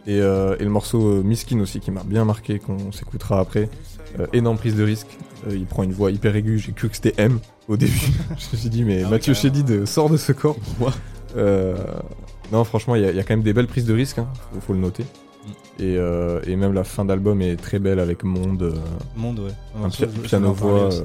[0.07, 3.69] Et, euh, et le morceau euh, Miskin aussi qui m'a bien marqué, qu'on s'écoutera après.
[4.19, 5.17] Euh, énorme prise de risque.
[5.47, 6.59] Euh, il prend une voix hyper aiguë.
[6.59, 7.91] J'ai cru que c'était M au début.
[8.37, 9.55] je me suis dit, mais Ah Mathieu carrément.
[9.55, 10.55] Chédid sort de ce corps.
[11.35, 11.75] Euh,
[12.51, 14.17] non, franchement, il y, a- il y a quand même des belles prises de risque.
[14.19, 14.27] hein.
[14.53, 15.03] Faut, faut le noter.
[15.03, 15.49] Mm.
[15.83, 18.63] Et, euh, et même la fin d'album est très belle avec Monde.
[18.63, 18.73] euh,
[19.17, 19.51] Monde, ouais.
[19.83, 20.95] Un piano voix, ouais.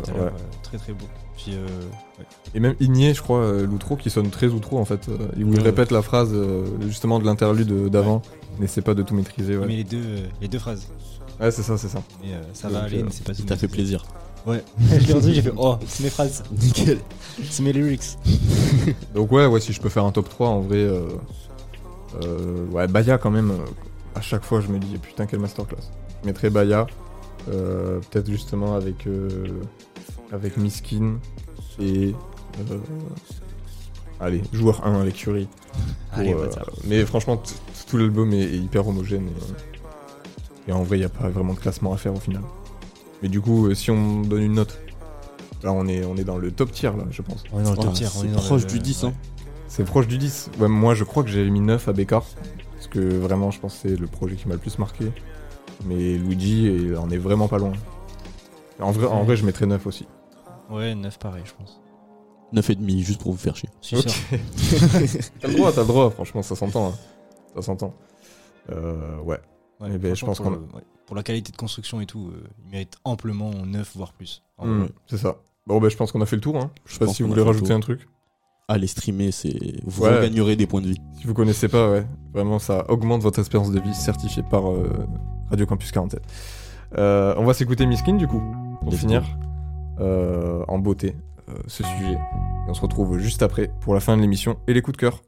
[0.63, 1.07] Très très beau.
[1.37, 2.25] Puis, ouais.
[2.55, 5.09] Et même Igné, je crois, l'outro, qui sonne très outro en fait.
[5.37, 5.59] il Ouais.
[5.61, 6.33] répète la phrase
[6.83, 8.23] justement de l'interlude d'avant.
[8.59, 9.57] N'essaie pas de tout maîtriser.
[9.57, 10.89] Ouais, Mais les deux, euh, les deux phrases.
[11.41, 12.03] Ouais, c'est ça, c'est ça.
[12.23, 14.05] Mais euh, ça Donc, va aller, euh, mais c'est pas Il t'a fait plaisir.
[14.47, 14.63] Ouais.
[14.81, 16.43] je l'ai entendu, j'ai fait oh, c'est mes phrases.
[16.61, 16.99] Nickel.
[17.49, 18.19] C'est mes lyrics.
[19.15, 21.07] Donc ouais, ouais, si je peux faire un top 3, en vrai, euh,
[22.25, 23.65] euh, ouais, Baya quand même, euh,
[24.15, 25.79] à chaque fois je me dis, putain, quelle masterclass.
[26.23, 26.87] Je mettrais Baya,
[27.51, 29.29] euh, peut-être justement avec, euh,
[30.33, 31.19] avec Miskin
[31.81, 32.15] et...
[32.71, 32.79] euh,
[34.21, 35.49] allez, joueur 1 avec Curie.
[36.11, 36.49] Pour, Allez, euh,
[36.85, 37.43] mais franchement,
[37.93, 39.28] tout l'album est, est hyper homogène.
[40.66, 42.43] Et, et en vrai, il n'y a pas vraiment de classement à faire au final.
[43.22, 44.80] Mais du coup, euh, si on donne une note,
[45.62, 47.45] là on est, on est dans le top tier, là, je pense.
[47.53, 48.07] On est dans le top Ah, tier.
[48.16, 49.12] on c'est est proche du 10, hein.
[49.68, 50.51] C'est proche du 10.
[50.59, 52.24] Ouais, moi, je crois que j'ai mis 9 à Bécard.
[52.74, 55.12] Parce que vraiment, je pense que c'est le projet qui m'a le plus marqué.
[55.84, 57.72] Mais Luigi, il en est vraiment pas loin.
[58.80, 60.07] En vrai, en vrai je mettrais 9 aussi.
[60.70, 61.78] Ouais, 9 pareil, je pense.
[62.55, 63.68] 9,5 juste pour vous faire chier.
[63.80, 64.09] Si, Ok.
[64.09, 64.38] sûr.
[65.40, 66.88] T'as le droit, t'as le droit, franchement, ça s'entend.
[66.88, 66.93] hein.
[67.55, 67.95] Ça s'entend.
[68.71, 69.39] Euh, ouais.
[69.81, 72.07] Ouais, Eh ben, je pense pour, qu'on le- ouais, pour la qualité de construction et
[72.07, 74.43] tout, euh, il mérite amplement 9 voire plus.
[74.59, 75.37] Hmm, c'est ça.
[75.67, 76.57] Bon, bah, je pense qu'on a fait le tour.
[76.57, 76.71] Hein.
[76.87, 78.09] Je sais pas si vous voulez rajouter un truc.
[78.69, 80.21] Allez streamer, c'est vous Ouais.
[80.23, 81.01] gagnerez des points de vie.
[81.21, 82.07] Si vous connaissez pas, ouais.
[82.33, 85.07] Vraiment, ça augmente votre espérance de vie certifiée par euh,
[85.51, 86.23] Radio Campus 47.
[86.97, 88.43] Euh, on va s'écouter Miskin, du coup,
[88.83, 89.25] pour finir
[90.01, 91.17] euh, en beauté
[91.49, 92.13] euh, ce sujet.
[92.15, 95.01] Et on se retrouve juste après pour la fin de l'émission et les coups de
[95.01, 95.23] cœur.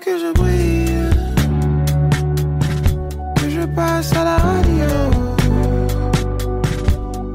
[0.00, 1.10] Que je brille,
[3.36, 4.90] que je passe à la radio.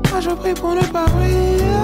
[0.09, 1.74] Moi je prie pour ne pas briller.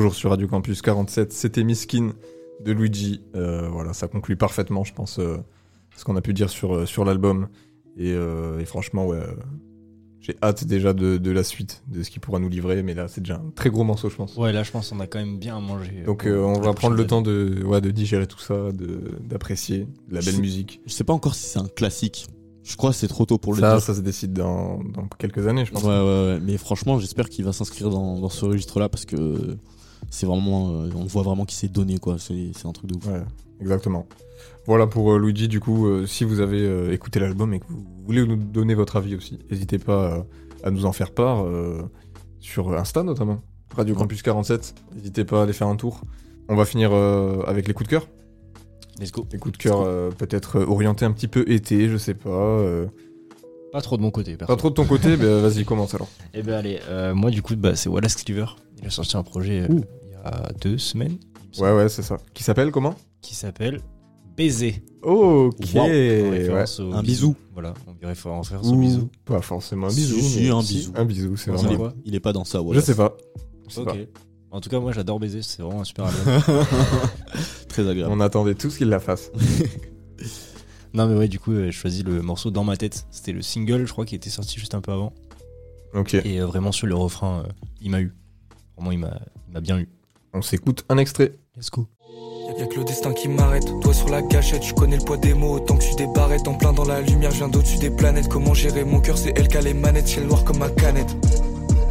[0.00, 2.14] Toujours sur Radio Campus 47, c'était Miskin
[2.64, 3.20] de Luigi.
[3.36, 5.36] Euh, voilà, ça conclut parfaitement, je pense, euh,
[5.94, 7.48] ce qu'on a pu dire sur, euh, sur l'album.
[7.98, 9.26] Et, euh, et franchement, ouais, euh,
[10.20, 12.82] j'ai hâte déjà de, de la suite, de ce qu'il pourra nous livrer.
[12.82, 14.36] Mais là, c'est déjà un très gros morceau, je pense.
[14.38, 16.02] Ouais, là je pense qu'on a quand même bien mangé.
[16.06, 20.20] Donc on va prendre le temps de, ouais, de digérer tout ça, de- d'apprécier la
[20.20, 20.80] Je belle sais- musique.
[20.86, 22.26] Je sais pas encore si c'est un classique.
[22.62, 23.82] Je crois que c'est trop tôt pour le Ça, dire.
[23.82, 25.82] ça se décide dans, dans quelques années, je pense.
[25.82, 26.38] Ouais, ouais, ouais.
[26.42, 29.58] Mais franchement, j'espère qu'il va s'inscrire dans, dans ce registre-là parce que
[30.08, 32.16] c'est vraiment, euh, on voit vraiment qu'il s'est donné quoi.
[32.18, 33.06] C'est c'est un truc de ouf.
[33.06, 33.22] Ouais,
[33.60, 34.06] exactement.
[34.66, 37.66] Voilà pour euh, Luigi, du coup, euh, si vous avez euh, écouté l'album et que
[37.68, 40.22] vous voulez nous donner votre avis aussi, n'hésitez pas euh,
[40.64, 41.82] à nous en faire part euh,
[42.40, 43.40] sur Insta notamment,
[43.76, 44.74] Radio Campus 47.
[44.94, 46.02] N'hésitez pas à aller faire un tour.
[46.48, 48.08] On va finir euh, avec les coups de cœur.
[48.98, 49.26] Let's go.
[49.32, 52.28] Les coups de cœur euh, peut-être euh, orientés un petit peu été, je sais pas.
[52.30, 52.86] euh,
[53.72, 54.52] Pas trop de mon côté, perso.
[54.52, 56.08] pas trop de ton côté, ben vas-y, commence alors.
[56.34, 58.46] Eh ben allez, euh, moi du coup, bah, c'est Wallace Cleaver.
[58.80, 59.84] Il a sorti un projet euh, Ouh.
[60.06, 61.16] il y a deux semaines
[61.58, 62.16] Ouais, ouais, c'est ça.
[62.32, 62.94] Qui s'appelle comment?
[63.20, 63.80] Qui s'appelle
[64.36, 64.82] Baiser.
[65.02, 66.30] Ok, En ouais.
[66.30, 67.34] référence au Un bisou.
[67.52, 69.08] Voilà, on dirait en référence au Ou bisou.
[69.24, 70.18] Pas forcément un bisou.
[70.20, 70.92] si, mais- un bisou.
[70.94, 71.90] Un bisou, c'est Ouais, vraiment.
[72.04, 72.58] il, il est pas dans ça.
[72.58, 72.80] Je Voilà.
[72.80, 73.16] sais pas.
[73.68, 73.86] Je sais Ok.
[73.88, 74.20] pas.
[74.52, 76.42] En tout cas, moi j'adore Baiser, c'est vraiment un super album.
[77.68, 78.12] Très agréable.
[78.12, 79.30] On attendait tous qu'il la fasse.
[80.94, 83.06] non mais ouais, du coup, euh, j'ai choisi le morceau Dans ma tête.
[83.10, 85.12] C'était le single, je crois, qui était sorti juste un peu avant.
[85.94, 86.14] Ok.
[86.14, 87.48] Et euh, vraiment sur le refrain, euh,
[87.80, 88.12] il m'a eu.
[88.80, 89.88] Vraiment, il m'a il m'a bien eu.
[90.32, 91.34] On s'écoute un extrait.
[91.54, 91.86] Let's go.
[92.58, 95.34] Y'a que le destin qui m'arrête, toi sur la gâchette, je connais le poids des
[95.34, 97.90] mots, autant que tu des barrettes, en plein dans la lumière, je viens d'au-dessus des
[97.90, 100.70] planètes, comment gérer mon cœur, c'est elle qui a les manettes, ciel noir comme ma
[100.70, 101.14] canette.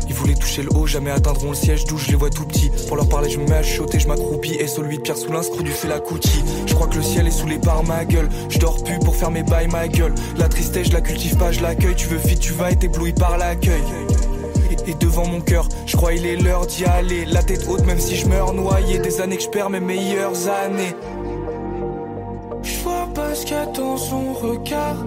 [0.08, 2.72] Ils voulaient toucher le haut, jamais atteindront le siège d'où je les vois tout petits.
[2.88, 4.56] Pour leur parler, je me mets à je m'accroupis.
[4.56, 6.44] Et celui de Pierre Soulin, screw du fait la cookie.
[6.66, 8.28] Je crois que le ciel est saoulé par ma gueule.
[8.50, 10.16] Je dors plus pour faire mes bails, ma gueule.
[10.38, 11.96] La tristesse, je la cultive pas, je l'accueille.
[11.96, 13.84] Tu veux fit, tu vas être ébloui par l'accueil.
[14.96, 17.26] Devant mon cœur, je crois il est l'heure d'y aller.
[17.26, 19.00] La tête haute, même si je meurs noyé.
[19.00, 20.96] Des années que je perds mes meilleures années.
[22.64, 24.98] Je vois pas ce qu'il son regard.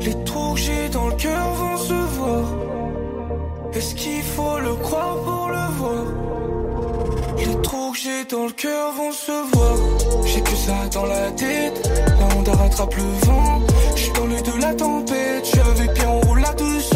[0.00, 2.44] Les trous que j'ai dans le cœur vont se voir.
[3.74, 6.04] Est-ce qu'il faut le croire pour le voir?
[7.38, 9.76] Les trous que j'ai dans le cœur vont se voir.
[10.26, 11.90] J'ai que ça dans la tête.
[12.18, 13.60] La Honda rattrape le vent.
[13.94, 15.44] Je suis dans le de la tempête.
[15.44, 16.64] Je suis avec Pierre, on roule la 200.
[16.64, 16.93] J'ai que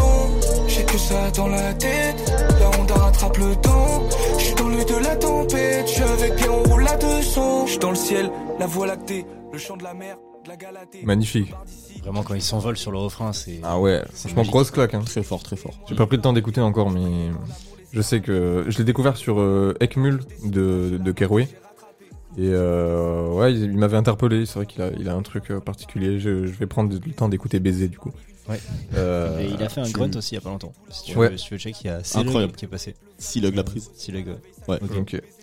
[1.09, 2.33] ça dans la tête.
[2.61, 4.09] La Honda rattrape le temps.
[4.39, 5.87] Je suis dans le de la tempête.
[5.87, 7.67] Je suis avec Pierre, on roule la 200.
[7.67, 9.25] Je suis dans le ciel, la voie lactée.
[9.51, 11.01] Le chant de la mer, de la galatée.
[11.05, 11.55] Magnifique.
[12.03, 13.61] Vraiment, quand il s'envole sur le refrain, c'est.
[13.63, 14.53] Ah ouais, franchement magique.
[14.53, 14.95] grosse claque.
[14.95, 15.03] Hein.
[15.07, 15.73] Très fort, très fort.
[15.89, 17.31] J'ai pas pris le temps d'écouter encore, mais
[17.93, 21.49] je sais que je l'ai découvert sur euh, Ekmul de, de Keroué.
[22.37, 24.45] Et euh, ouais, il, il m'avait interpellé.
[24.45, 26.21] C'est vrai qu'il a, il a un truc euh, particulier.
[26.21, 28.13] Je, je vais prendre le temps d'écouter Baiser du coup.
[28.49, 28.61] Ouais.
[28.95, 30.73] Euh, Et il a fait un grunt aussi il y a pas longtemps.
[30.91, 31.31] Si tu Ouais.
[31.31, 32.55] veux, si tu veux check, il y a Incroyable.
[32.55, 32.95] qui est passé.
[33.19, 33.91] Silug l'a prise.
[33.95, 34.35] Silug, ouais.
[34.69, 34.79] Ouais,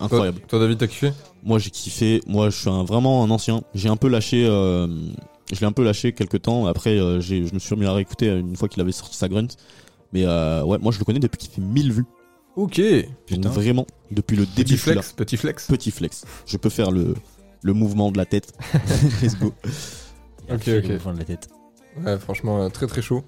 [0.00, 0.38] incroyable.
[0.40, 1.12] Toi, toi, David, t'as kiffé?
[1.42, 2.20] Moi j'ai kiffé.
[2.26, 3.62] Moi je suis un, vraiment un ancien.
[3.74, 4.44] J'ai un peu lâché.
[4.46, 4.86] euh,
[5.52, 6.66] je l'ai un peu lâché quelques temps.
[6.66, 9.28] Après euh, j'ai- je me suis remis à réécouter une fois qu'il avait sorti sa
[9.28, 9.46] grunt.
[10.12, 12.04] Mais euh, ouais, moi je le connais depuis qu'il fait 1000 vues.
[12.56, 12.80] Ok.
[13.30, 14.64] Donc vraiment depuis le début.
[14.64, 15.66] Petit flex, petit flex.
[15.66, 16.24] Petit flex.
[16.46, 17.14] Je peux faire le
[17.62, 18.52] le mouvement de la tête.
[19.22, 19.52] Let's go.
[20.48, 20.66] Ok, ok.
[20.66, 21.48] le mouvement de la tête.
[22.04, 23.22] Ouais, franchement, euh, très très chaud.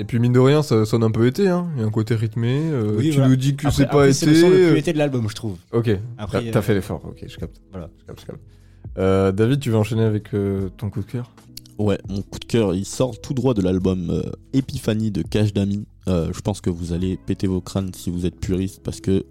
[0.00, 1.48] Et puis mine de rien, ça sonne un peu été.
[1.48, 1.68] Hein.
[1.76, 2.58] Il y a un côté rythmé.
[2.72, 3.28] euh, Oui, tu voilà.
[3.28, 4.14] nous dis que Après- c'est pas après, été.
[4.14, 5.56] C'est le son le euh, plus été de l'album, je trouve.
[5.72, 5.90] Ok.
[6.18, 7.00] Après, T'as- T'as euh, fait l'effort.
[7.04, 7.60] Ok, je capte.
[7.70, 7.90] Voilà.
[8.00, 8.40] Je capte, je capte.
[8.98, 11.30] Euh, David, tu veux enchaîner avec euh, ton coup de cœur?
[11.78, 15.52] Ouais, mon coup de cœur, il sort tout droit de l'album euh, Épiphanie de Cash
[15.52, 15.86] Dami.
[16.08, 19.24] Euh, je pense que vous allez péter vos crânes si vous êtes puriste parce que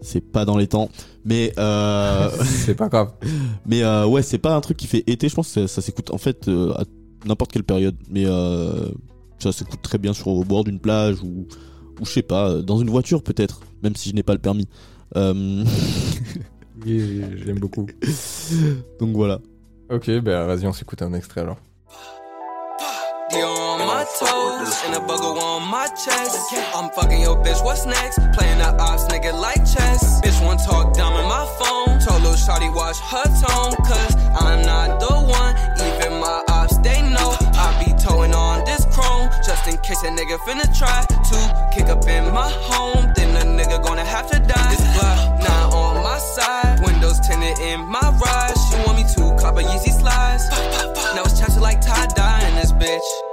[0.00, 0.90] c'est pas dans les temps.
[1.24, 3.12] Mais euh, C'est pas grave.
[3.66, 5.28] mais euh, ouais, c'est pas un truc qui fait été.
[5.28, 6.84] Je pense que ça, ça s'écoute en fait euh, à
[7.24, 7.96] n'importe quelle période.
[8.10, 8.88] Mais euh,
[9.38, 11.46] ça s'écoute très bien sur au bord d'une plage ou
[12.00, 14.38] ou je sais pas euh, dans une voiture peut-être, même si je n'ai pas le
[14.38, 14.68] permis.
[15.16, 15.64] Euh,
[16.86, 17.86] Oui, j'aime beaucoup.
[19.00, 19.40] donc voilà.
[19.90, 21.56] Ok, bah vas-y, on s'écoute un extrait alors.
[23.32, 26.38] You on my toes, and a bugger on my chest.
[26.74, 28.20] I'm fucking your bitch, what's next?
[28.32, 30.20] Playing the ops, nigga, like chess.
[30.22, 31.98] Bitch, one talk dumb in my phone.
[32.00, 35.07] Told Lil Shawty watch her tone, cause I'm not the
[38.08, 41.38] towing on this chrome, just in case a nigga finna try to
[41.74, 43.12] kick up in my home.
[43.14, 44.70] Then the nigga gonna have to die.
[44.70, 46.80] This block not on my side.
[46.84, 48.54] Windows tinted in my ride.
[48.66, 50.44] She want me to cop a Yeezy slides.
[51.14, 53.27] Now it's chapter like tie dye in this bitch.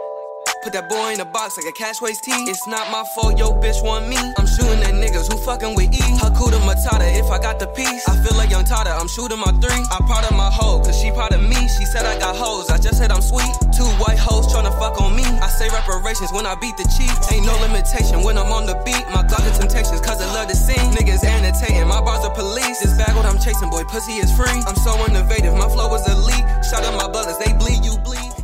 [0.65, 2.49] Put that boy in a box like a cash waste tee.
[2.49, 4.17] It's not my fault, yo bitch want me.
[4.17, 6.01] I'm shooting at niggas who fucking with E.
[6.17, 8.01] Hakuda Matata if I got the piece.
[8.09, 9.77] I feel like young Tata, I'm shooting my three.
[9.93, 11.69] I'm proud of my hoe, cause she proud of me.
[11.69, 13.53] She said I got hoes, I just said I'm sweet.
[13.77, 15.21] Two white hoes tryna fuck on me.
[15.37, 17.13] I say reparations when I beat the chief.
[17.29, 19.05] Ain't no limitation when I'm on the beat.
[19.13, 20.81] My Glock is temptations, cause I love to sing.
[20.97, 22.81] Niggas annotating, my bars are police.
[22.81, 24.57] This bag what I'm chasing, boy, pussy is free.
[24.65, 26.65] I'm so innovative, my flow is elite.
[26.65, 28.34] Shout out my brothers, they bleed, you bleed.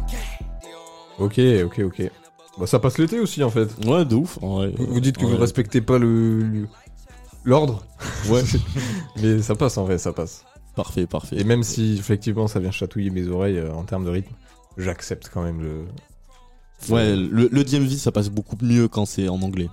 [1.21, 2.11] Ok, ok, ok.
[2.59, 3.69] Bah ça passe l'été aussi en fait.
[3.85, 4.37] Ouais, de ouf.
[4.41, 4.73] en vrai.
[4.77, 5.31] Vous, vous dites que Ouais.
[5.31, 6.67] vous respectez pas le le-
[7.45, 7.85] l'ordre.
[8.29, 8.43] Ouais.
[9.21, 10.43] Mais ça passe en vrai, ça passe.
[10.75, 11.37] Parfait, parfait.
[11.39, 14.33] Et même si effectivement ça vient chatouiller mes oreilles euh, en termes de rythme,
[14.77, 15.85] j'accepte quand même le.
[16.89, 19.69] Ouais, le, le DMV ça passe beaucoup mieux quand c'est en anglais.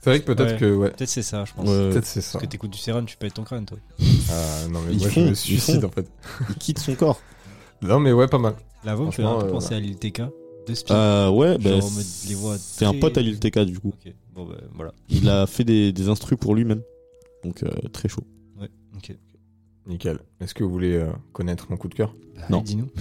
[0.00, 0.58] C'est vrai que peut-être Ouais.
[0.58, 0.90] que ouais.
[0.90, 1.68] Peut-être c'est ça, je pense.
[1.68, 1.90] Ouais.
[1.90, 2.32] Peut-être c'est ça.
[2.34, 3.78] Parce que t'écoutes du Serum, tu pètes ton crâne, toi.
[4.30, 5.88] Ah, non mais Ils moi font, je me ils suicide font.
[5.88, 6.06] en fait.
[6.50, 7.20] Il quitte son corps.
[7.82, 8.54] Non mais ouais pas mal.
[8.84, 10.22] La voix me fait Franchement, un peu euh, penser à l'île TK.
[10.90, 11.70] Euh, ouais, Genre bah,
[12.28, 13.88] les c'est un très- pote à Lil TK du coup.
[14.04, 14.92] Ok, bon bah voilà.
[15.08, 16.82] Il a fait des, des instrus pour lui-même.
[17.44, 18.22] Donc euh, très chaud.
[18.60, 19.16] Ouais, ok.
[19.86, 20.18] Nickel.
[20.40, 22.14] Est-ce que vous voulez euh, connaître mon coup de cœur?
[22.50, 22.60] Non.
[22.62, 22.88] Dis-nous.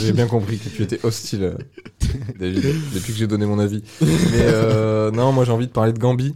[0.00, 1.54] J'ai bien compris que tu étais hostile, euh,
[2.38, 2.62] David,
[2.94, 3.82] depuis que j'ai donné mon avis.
[4.00, 4.08] Mais
[4.42, 6.34] euh, non, moi j'ai envie de parler de Gambi.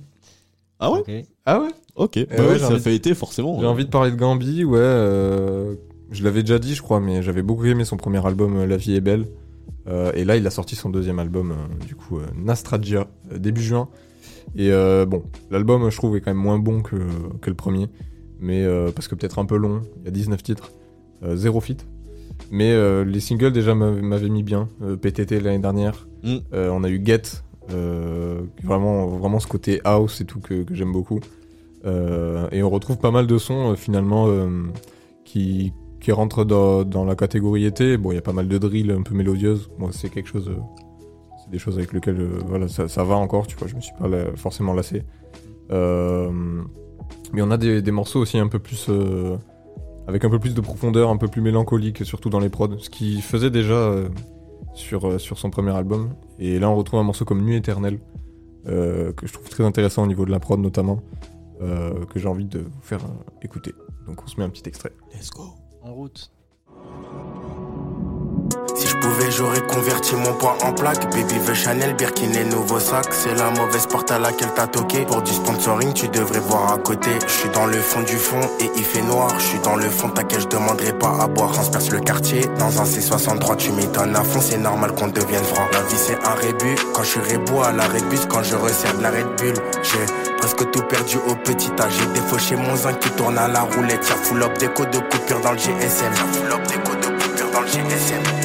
[0.80, 1.00] Ah ouais?
[1.00, 1.10] Ok.
[1.46, 1.68] Ah ouais?
[1.94, 2.16] Ok.
[2.16, 3.60] Eh Bah ouais, ouais, j'ai ça envie de- fait été forcément.
[3.60, 4.78] J'ai envie de parler de Gambi, ouais.
[4.80, 5.74] euh,
[6.12, 8.76] je l'avais déjà dit, je crois, mais j'avais beaucoup aimé son premier album, euh, La
[8.76, 9.26] vie est belle.
[9.88, 13.62] Euh, et là, il a sorti son deuxième album, euh, du coup, euh, Nastragia, début
[13.62, 13.88] juin.
[14.56, 14.70] Et
[15.06, 16.96] bon, l'album, je trouve, est quand même moins bon que,
[17.40, 17.88] que le premier.
[18.40, 20.72] Mais parce que peut-être un peu long, il y a 19 titres,
[21.34, 21.86] zéro feat.
[22.50, 24.68] Mais les singles déjà m'avaient mis bien.
[25.00, 26.06] PTT l'année dernière.
[26.22, 26.38] Mm.
[26.52, 27.22] On a eu Get,
[28.62, 31.20] vraiment, vraiment ce côté house et tout que, que j'aime beaucoup.
[31.86, 34.28] Et on retrouve pas mal de sons finalement
[35.24, 35.72] qui,
[36.02, 37.96] qui rentrent dans, la catégorie été.
[37.96, 39.70] Bon, il y a pas mal de drill un peu mélodieuses.
[39.78, 40.48] Moi, c'est quelque chose.
[40.48, 40.60] euh,
[41.42, 43.68] c'est des choses avec lesquelles euh, voilà, ça, ça va encore, tu vois.
[43.68, 45.04] Je me suis pas forcément lassé.
[45.70, 46.30] Euh,
[47.32, 48.90] mais on a des, morceaux aussi un peu plus.
[50.08, 52.78] avec un peu plus de profondeur, un peu plus mélancolique, surtout dans les prods.
[52.78, 53.94] Ce qu'il faisait déjà
[54.74, 56.14] sur, sur son premier album.
[56.40, 58.00] Et là, on retrouve un morceau comme Nuit éternelle,
[58.66, 61.00] que je trouve très intéressant au niveau de la prod notamment,
[61.60, 63.02] que j'ai envie de vous faire
[63.40, 63.72] écouter.
[64.08, 64.90] Donc on se met un petit extrait.
[65.14, 65.61] Let's go.
[65.84, 66.30] En route.
[68.74, 71.04] Si je pouvais, j'aurais converti mon poids en plaque.
[71.14, 73.06] Baby veut Chanel, Birkin et nouveau sac.
[73.10, 75.04] C'est la mauvaise porte à laquelle t'as toqué.
[75.04, 77.10] Pour du sponsoring, tu devrais voir à côté.
[77.26, 79.30] Je suis dans le fond du fond et il fait noir.
[79.38, 81.52] Je suis dans le fond, t'inquiète, je demanderai pas à boire.
[81.52, 82.42] Transperce le quartier.
[82.58, 84.40] Dans un C63, tu m'étonnes à fond.
[84.40, 85.66] C'est normal qu'on devienne franc.
[85.72, 86.74] La vie, c'est un rébut.
[86.94, 90.06] Quand je suis rébou à la rébus, quand je resserre de la Red Bull, j'ai
[90.38, 91.92] presque tout perdu au petit âge.
[91.98, 94.06] J'ai défauché mon zinc qui tourne à la roulette.
[94.08, 94.98] Y'a full up déco de
[95.42, 96.12] dans le GSM.
[96.68, 98.41] Déco de coupure dans le GSM.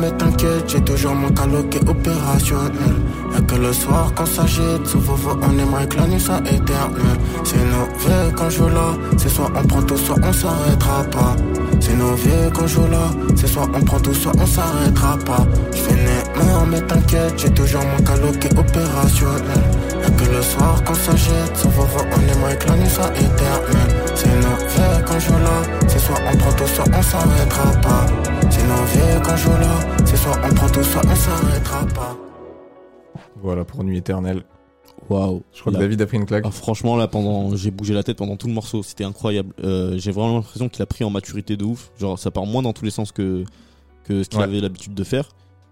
[0.00, 2.96] Mais t'inquiète, j'ai toujours mon calo qui opérationnel.
[3.34, 7.18] Y'a que le soir qu'on s'agite, sous Vovo, on aimerait que la nuit soit éternelle.
[7.44, 11.36] C'est nos vies qu'on joue là, c'est soit on prend tout, soit on s'arrêtera pas.
[11.80, 15.46] C'est nos vies qu'on joue là, c'est soit on prend tout, soit on s'arrêtera pas.
[15.72, 19.64] J'finis, mort, mais t'inquiète, j'ai toujours mon calo qui opérationnel.
[20.02, 23.94] Y'a que le soir qu'on s'agite, sous Vovo, on aimerait que la nuit soit éternelle.
[24.14, 28.06] C'est nos vies qu'on joue là, c'est soit on prend tout, soit on s'arrêtera pas.
[28.70, 32.16] C'est nos vies qu'on joue là, c'est soit on prend tout, soit on s'arrêtera pas.
[33.42, 34.44] Voilà pour Nuit éternelle.
[35.08, 35.42] Waouh.
[35.52, 36.44] Je crois que David a pris une claque.
[36.46, 38.82] Ah, franchement, là, pendant, j'ai bougé la tête pendant tout le morceau.
[38.84, 39.52] C'était incroyable.
[39.64, 41.90] Euh, j'ai vraiment l'impression qu'il a pris en maturité de ouf.
[41.98, 43.44] Genre, ça part moins dans tous les sens que,
[44.04, 44.44] que ce qu'il Ouais.
[44.44, 45.30] avait l'habitude de faire.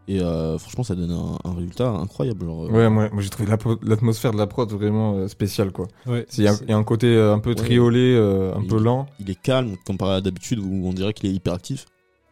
[0.09, 2.47] Et euh, franchement, ça donne un, un résultat incroyable.
[2.47, 3.49] Genre, euh, Ouais, moi, moi j'ai trouvé
[3.83, 5.87] l'atmosphère de la prod vraiment euh, spéciale quoi.
[6.07, 7.55] Ouais, Il y, a- y un côté euh, un peu Ouais.
[7.57, 9.07] triolé, euh, un Il- peu lent.
[9.21, 11.85] il est calme comparé à d'habitude où on dirait qu'il est hyper actif.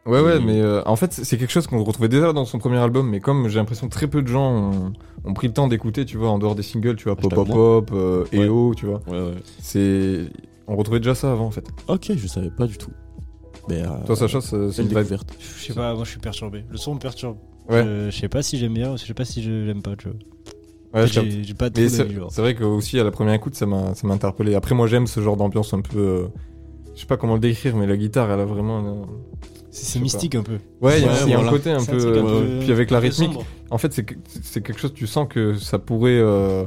[0.07, 2.77] Ouais, ouais, mais euh, en fait, c'est quelque chose qu'on retrouvait déjà dans son premier
[2.77, 4.93] album, mais comme j'ai l'impression que très peu de gens ont,
[5.25, 7.49] ont pris le temps d'écouter, tu vois, en dehors des singles, tu vois, Pop Pop
[7.49, 8.47] Pop, euh, Ouais.
[8.47, 9.03] EO, tu vois.
[9.09, 9.35] Ouais, ouais.
[9.59, 10.27] C'est.
[10.69, 11.67] On retrouvait déjà ça avant, en fait.
[11.89, 12.91] Ok, je savais pas du tout.
[13.69, 14.89] Mais, euh, Toi, Sacha, c'est une vibe.
[14.99, 15.35] découverte.
[15.41, 16.65] Je sais pas, moi je suis perturbé.
[16.71, 17.37] Le son me perturbe.
[17.69, 17.83] Ouais.
[17.85, 19.97] Je, je sais pas si j'aime bien ou je sais pas si je l'aime pas,
[19.97, 20.17] tu vois.
[20.95, 23.93] Ouais, j'ai- j'ai pas Mais c'est vrai que aussi à la première écoute, ça m'a
[23.95, 24.55] ça m'a interpellé.
[24.55, 25.99] Après, moi, j'aime ce genre d'ambiance un peu.
[25.99, 26.27] euh,
[26.95, 28.79] Je sais pas comment le décrire, mais la guitare, elle a vraiment.
[28.87, 29.05] euh,
[29.85, 30.39] C'est mystique pas.
[30.39, 30.59] un peu.
[30.81, 31.51] Ouais, il y a, Ouais, il y a un voilà.
[31.51, 31.99] côté un C'est peu.
[32.07, 33.45] euh, peu- puis avec la rythmique, sombre.
[33.71, 36.19] en fait, c'est que- c'est quelque chose, tu sens que ça pourrait.
[36.19, 36.65] euh,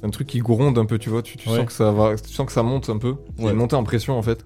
[0.00, 1.22] C'est un truc qui gronde un peu, tu vois.
[1.22, 1.56] Tu, tu Ouais.
[1.56, 3.16] sens que ça va, tu sens que ça monte un peu.
[3.36, 3.50] Il Ouais.
[3.50, 4.44] une montée en pression en fait,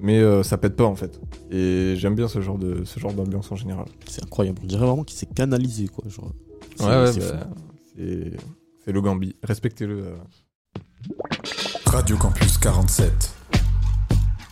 [0.00, 1.20] mais euh, ça pète pas en fait.
[1.50, 3.86] Et j'aime bien ce genre de ce genre d'ambiance en général.
[4.08, 4.60] C'est incroyable.
[4.62, 6.04] On dirait vraiment qu'il s'est canalisé, quoi.
[6.08, 6.30] Genre,
[6.76, 9.34] c'est- Ouais, ouais, c'est bah, le Gambi.
[9.42, 9.98] Respectez-le.
[9.98, 10.14] euh.
[11.86, 13.34] Radio Campus 47.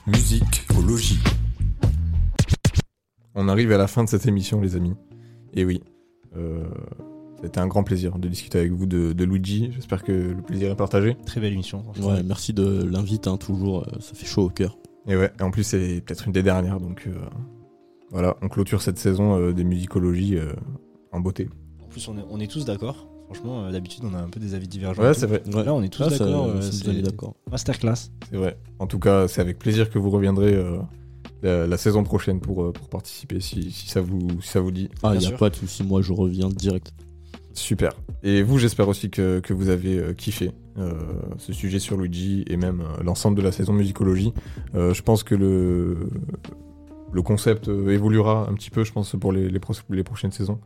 [0.09, 1.21] Musique au logis.
[3.35, 4.95] On arrive à la fin de cette émission, les amis.
[5.55, 5.83] Et oui,
[6.37, 6.64] euh,
[7.43, 9.70] c'était un grand plaisir de discuter avec vous de, de Luigi.
[9.74, 11.16] J'espère que le plaisir est partagé.
[11.26, 11.83] Très belle émission.
[11.83, 12.09] franchement.
[12.09, 13.83] Ouais, merci de l'invite, hein, toujours.
[13.83, 14.76] euh, ça fait chaud au cœur.
[15.09, 17.14] Et ouais, et en plus c'est peut-être une des dernières, donc euh,
[18.11, 20.53] voilà, on clôture cette saison euh, des musicologies euh,
[21.11, 21.49] en beauté.
[21.83, 23.09] En plus, on est, on est tous d'accord.
[23.26, 25.03] Franchement, euh, d'habitude, on a un peu des avis divergents.
[25.03, 25.43] Ouais, c'est vrai.
[25.53, 25.64] Ouais.
[25.64, 27.35] Là, on est tous Ah, euh, d'accord.
[27.51, 28.11] Masterclass.
[28.30, 28.57] C'est vrai.
[28.78, 30.55] En tout cas, c'est avec plaisir que vous reviendrez
[31.45, 34.61] euh, la, la saison prochaine pour, euh, pour participer si, si ça vous, si ça
[34.61, 34.88] vous dit.
[35.03, 35.38] Ah, il y a sûr.
[35.38, 35.82] pas de souci.
[35.84, 36.93] Moi, je reviens direct.
[37.55, 37.93] Super.
[38.22, 40.95] Et vous, j'espère aussi que, que vous avez euh, kiffé euh,
[41.38, 44.32] ce sujet sur Luigi et même euh, l'ensemble de la saison musicologie.
[44.74, 46.09] Euh, je pense que le
[47.12, 50.32] le concept euh, évoluera un petit peu, je pense, pour les, les, pro- les prochaines
[50.32, 50.59] saisons.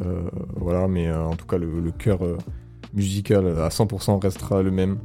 [0.00, 0.22] Euh,
[0.56, 2.38] voilà, mais euh, en tout cas, le, le cœur euh,
[2.94, 4.98] musical à 100% restera le même.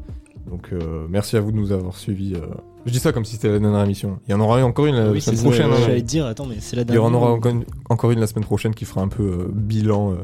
[0.49, 2.33] Donc, euh, merci à vous de nous avoir suivis.
[2.35, 2.41] euh.
[2.85, 4.19] Je dis ça comme si c'était la dernière émission.
[4.27, 5.71] Il y en aura encore une la Oui, semaine prochaine.
[5.71, 5.75] hein.
[5.85, 8.19] J'allais te dire, attends, mais c'est la Il y en aura encore une, encore une
[8.19, 10.15] la semaine prochaine qui fera un peu euh, bilan euh,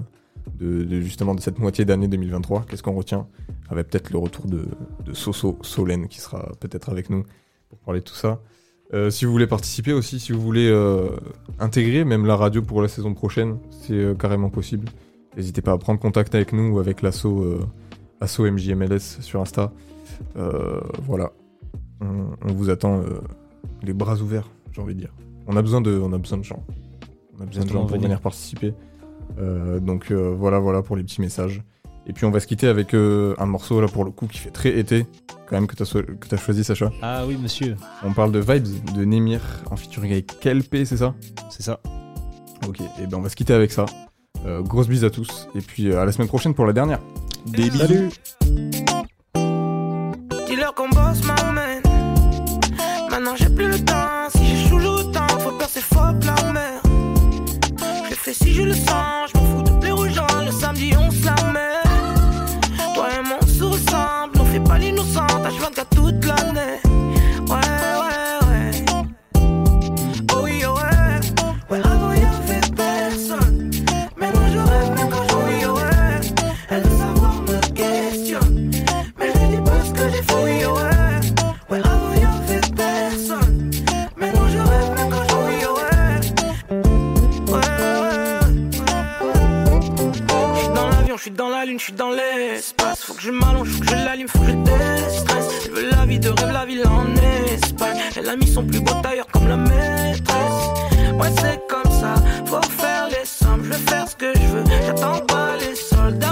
[0.59, 2.65] de, de justement de cette moitié d'année 2023.
[2.69, 3.27] Qu'est-ce qu'on retient?
[3.69, 4.65] Avec peut-être le retour de,
[5.05, 7.23] de Soso Solène qui sera peut-être avec nous
[7.69, 8.39] pour parler de tout ça.
[8.93, 11.09] Euh, si vous voulez participer aussi, si vous voulez euh,
[11.59, 14.87] intégrer même la radio pour la saison prochaine, c'est euh, carrément possible.
[15.35, 17.59] N'hésitez pas à prendre contact avec nous ou avec l'asso euh,
[18.21, 19.71] asso MJMLS sur Insta.
[20.35, 21.31] Euh, voilà,
[22.01, 23.21] on, on vous attend euh,
[23.81, 25.13] les bras ouverts, j'ai envie de dire.
[25.47, 26.63] On a besoin de, on a besoin de gens.
[27.37, 28.73] On a besoin de gens pour venir participer.
[29.39, 31.63] Euh, donc voilà, voilà pour les petits messages.
[32.05, 34.37] Et puis on va se quitter avec euh, un morceau là pour le coup qui
[34.37, 35.05] fait très été,
[35.47, 36.91] quand même que t'as so- que t'as choisi Sacha.
[37.01, 37.77] Ah oui, monsieur.
[38.03, 39.39] On parle de Vibes de Nemir
[39.71, 41.15] en featuring avec Kelp, c'est ça?
[41.49, 41.79] C'est ça.
[42.67, 43.85] Ok, et ben on va se quitter avec ça.
[44.45, 46.99] Euh, grosse bise à tous et puis euh, à la semaine prochaine pour la dernière.
[47.45, 48.09] Des bisous.
[50.75, 51.83] Qu'on bosse m'amène.
[53.11, 54.29] Maintenant j'ai plus le temps.
[54.35, 56.81] Si j'échoue l'autant, faut percer fort la mer.
[58.09, 59.29] Je fais si je le sens.
[59.33, 60.25] Je m'en fous de plaire aux gens.
[60.43, 62.95] Le samedi on se la met.
[62.95, 64.39] Toi et moi on se ressemble.
[64.39, 65.27] On fait pas l'innocent.
[65.27, 66.82] H24 toute l'année.
[91.65, 93.03] Lune, je suis dans l'espace.
[93.03, 95.47] Faut que je m'allonge, faut que je l'allume, faut que je déstresse.
[95.65, 97.05] Elle veut la vie de rêve, la ville en
[97.53, 97.97] Espagne.
[98.15, 100.67] Elle a mis son plus beau tailleur comme la maîtresse.
[101.19, 103.63] Ouais, c'est comme ça, faut faire les sommes.
[103.63, 106.23] Je vais faire ce que je veux, j'attends pas les soldes.